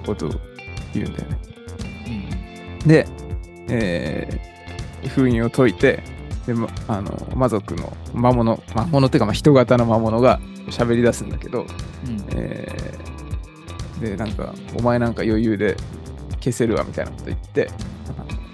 [0.07, 0.29] ことを
[0.93, 1.37] 言うんだよね。
[2.81, 2.87] うん。
[2.87, 3.07] で、
[3.69, 4.57] えー
[5.09, 6.03] 封印を解いて
[6.47, 11.67] で、ま、あの魔族の魔物魔物っていうかまあ人型の魔物が喋り出すんだけど、うん。
[12.35, 13.07] えー
[14.01, 15.75] でなんかお前なんか余裕で
[16.39, 17.67] 消せるわみたいなこと言って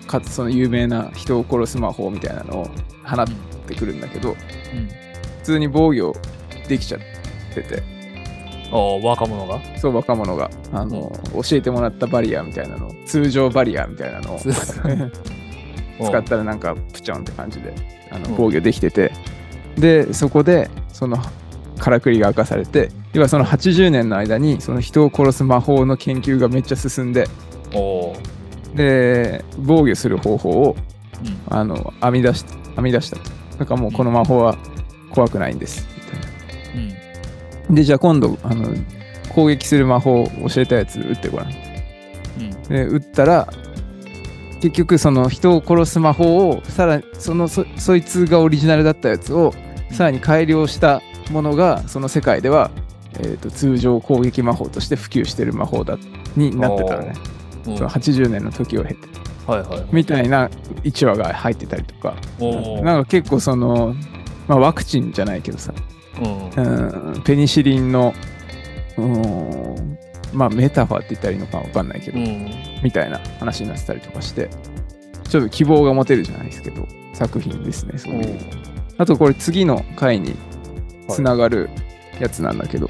[0.08, 2.66] かつその有名な人を殺す魔法みたいなのを
[3.04, 3.26] 放っ
[3.68, 4.36] てくるんだけど、うん。
[4.38, 6.16] 普通に防御
[6.70, 7.02] できちゃっ
[7.54, 7.84] てて
[8.74, 9.60] 若者が？
[9.78, 10.50] そう若者が。
[10.72, 12.92] あの、教えてもらったバリアみたいなの。
[13.06, 14.40] 通常バリアみたいなのを。
[14.42, 14.50] つ
[16.04, 17.74] 使ったらなんかプチョンって感じで
[18.12, 18.36] あのうん。
[18.36, 19.12] 防御できてて。
[19.78, 21.18] でそこでその
[21.80, 27.28] からくりが明かされて要はその80年の間にその人を殺す魔法の研究がめっちゃ進んで。
[28.76, 30.76] で防御する方法を
[31.50, 31.56] うん。
[31.56, 32.46] あの編み出し
[32.76, 33.24] 編み出したと。
[33.60, 34.58] だからもうこの魔法は
[35.12, 35.93] 怖くないんです。
[37.70, 38.74] でじゃあ今度あの
[39.34, 42.64] 攻撃する魔法を教えたやつ撃ってごらんうん。
[42.64, 43.48] で撃ったら
[44.62, 49.54] 結局その人を殺す魔法をさらにそのそそいつがオリジナルだったやつを
[49.92, 51.02] さらに改良した
[51.32, 52.72] ものがその世界では、
[53.16, 55.98] えー、と通常攻撃魔法として普及してる魔法だ
[56.36, 57.14] になってたのね
[57.68, 57.78] うん。
[57.78, 59.86] その80年の時を経てはいはい。
[59.92, 60.48] みたいな
[60.84, 62.16] 1話が入ってたりとか。
[62.82, 63.96] なんか結構その、
[64.48, 65.74] まあ、ワクチンじゃないけどさ
[66.20, 67.14] うん。
[67.14, 67.22] うん。
[67.24, 68.14] ペニシリンの
[68.98, 69.98] うん。
[70.34, 72.50] まあメタファーって言ったらいいのかわかんないけど、うん。
[72.84, 74.50] みたいな話になってたりとかして
[75.30, 78.40] ちょっと希望が持てるじゃないですけど作品ですねそういう
[78.98, 80.36] あとこれ次の回に
[81.10, 81.70] つながる
[82.20, 82.88] やつなんだけど、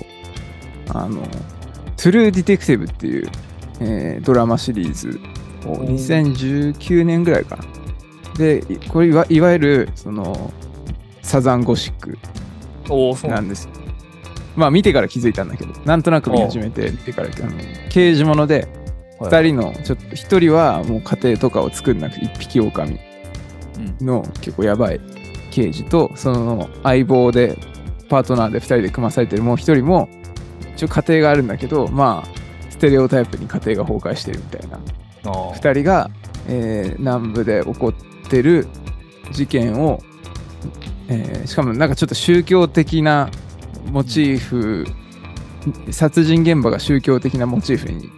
[0.90, 1.22] あの
[1.96, 3.30] 「トゥルー・ディテクティブ」っていう、
[3.80, 5.20] えードラマシリーズ
[5.66, 7.64] をお2019年ぐらいかな。
[8.38, 10.52] でいこれいわいわゆるその
[11.22, 12.18] サザンゴシック
[13.28, 13.70] なんです
[14.56, 17.52] まあ見てから気づいたんだけどなんとなく見始めて見てからあの
[17.90, 18.68] 刑事物で
[19.20, 19.30] だ。
[19.30, 23.00] 2人のちょっと1人はもう家庭とかを作んなくて一匹狼
[24.02, 24.06] うん。
[24.06, 25.00] の結構やばい
[25.52, 27.58] 刑事とその相棒で
[28.10, 30.10] パートナーで2人で組まされてるもう1人も
[30.76, 32.30] 一応家庭があるんだけどまあ
[32.70, 34.78] ステレオタイプに家庭が崩壊してるみたいな
[35.26, 35.56] ああ。
[35.56, 36.10] 2人が、
[36.48, 38.68] えー南部で起こってる
[39.32, 40.02] 事件を、
[41.10, 43.30] えーしかもなんかちょっと宗教的な
[43.92, 44.86] モチーフ
[45.92, 48.10] 殺人現場が宗教的なモチーフに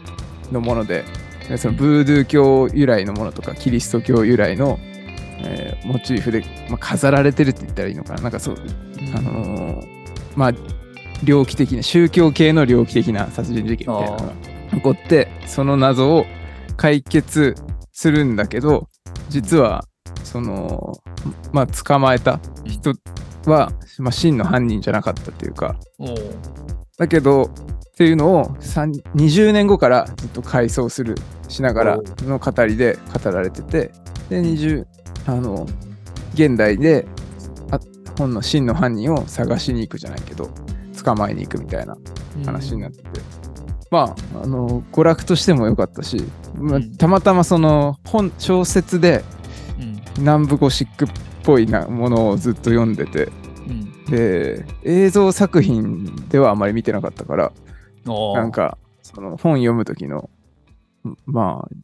[0.52, 1.04] のもので
[1.50, 4.80] でそのブードゥー教由来のものとかキリスト教由来の、
[5.44, 8.24] えーモチーフで、まあ、飾られてるって言ったらいいのかな。
[8.24, 8.58] なんかそう
[9.16, 9.88] あのー
[10.36, 10.52] まあ
[11.24, 14.34] 猟奇的な宗教系の猟奇的な殺人事件みたいなのが
[14.74, 16.26] 起こってその謎を
[16.76, 17.56] 解決
[17.92, 18.90] するんだけど
[19.30, 19.86] 実は
[20.24, 20.94] その
[21.52, 22.94] まあ捕まえた人
[23.46, 25.76] は、まあ、真の犯人じゃなかったっていうか。
[26.98, 27.50] だけどっ
[27.98, 31.16] ていうのをさん20年後からずっと回想する
[31.48, 33.92] しながらの語りで語られてて。
[34.30, 34.86] で20
[35.28, 35.68] あの
[36.34, 37.06] 現代で
[37.72, 37.80] あ
[38.18, 40.50] 本の真の犯人を探しに行くじゃないけど
[41.04, 41.96] 捕まえに行くみたいな
[42.46, 43.22] 話になってて、
[43.92, 46.18] まああの娯楽としても良かったし、
[46.56, 46.98] まあうん。
[46.98, 49.35] たまたまその本小説でうん。
[50.20, 51.08] 南部ゴシックっ
[51.44, 53.30] ぽいなものをずっと読んでて
[53.68, 54.06] うん。
[54.06, 57.52] で映像作品ではあまり見てなかったから。
[58.06, 60.30] なんかその本読む時の
[61.08, 61.76] んまあ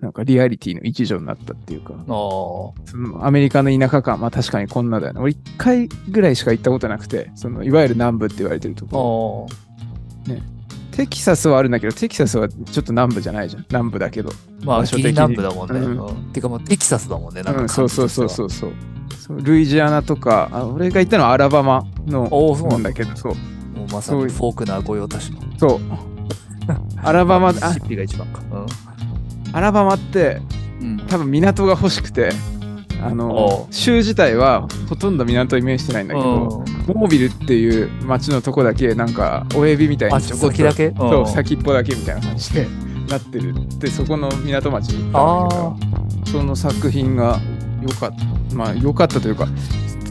[0.00, 1.94] なんかリアリティの一助になったっていうか。
[2.06, 9.48] そのアメリカの田舎感まあ確かにこんなだよね俺一回ぐらいしか行ったことなくてそのいわゆる南部って言われてるとこ
[10.28, 10.53] ろあ
[10.94, 14.64] テキサスはあるんだけどテキサスはちょっと南部じゃないじゃん南部だけどあ。
[14.64, 15.80] まあ、ギリ南部だもんね。
[15.80, 17.42] うんうんてかもうテキサスだもんね。
[17.42, 18.28] なんかうん、そうそうそうう。
[18.28, 18.72] そうそう
[19.18, 22.92] そうルイジアナとかあ俺が行ったのはアラバマのそうなんだ。
[22.92, 23.38] けどそううん
[23.80, 25.40] もうまさにフォークナー御用達の。
[25.58, 25.80] そう。
[27.02, 28.40] アラバマ、あミシシッピが一番か。
[29.52, 30.40] アラバマって
[30.80, 31.00] うん。
[31.00, 32.30] うん多分港が欲しくて、
[33.02, 36.36] あおの、州自体はほとんど港に面してないんだけど、う
[36.92, 36.94] ん。
[36.94, 40.92] モービルっていう町のとこだけなんか親指みたいあ、にちょこっと先だけ？
[40.96, 41.26] そううん。
[41.26, 42.66] 先っぽだけみたいな感じで
[43.08, 45.76] なってるでそこの港町に行ったんだ
[46.24, 47.38] けどその作品が
[47.82, 48.10] 良かっ
[48.50, 48.54] た。
[48.56, 49.46] まあ良かったというか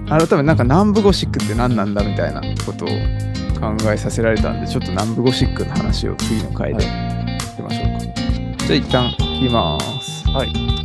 [0.07, 6.87] 改めてなんか南部ゴシックって何なんだみたいなことを考えさせられたんでちょっと南部ゴシックの話を次の回でし
[7.61, 8.13] ましょうか、
[8.65, 10.27] じゃあ一旦切ります。
[10.29, 10.82] はい。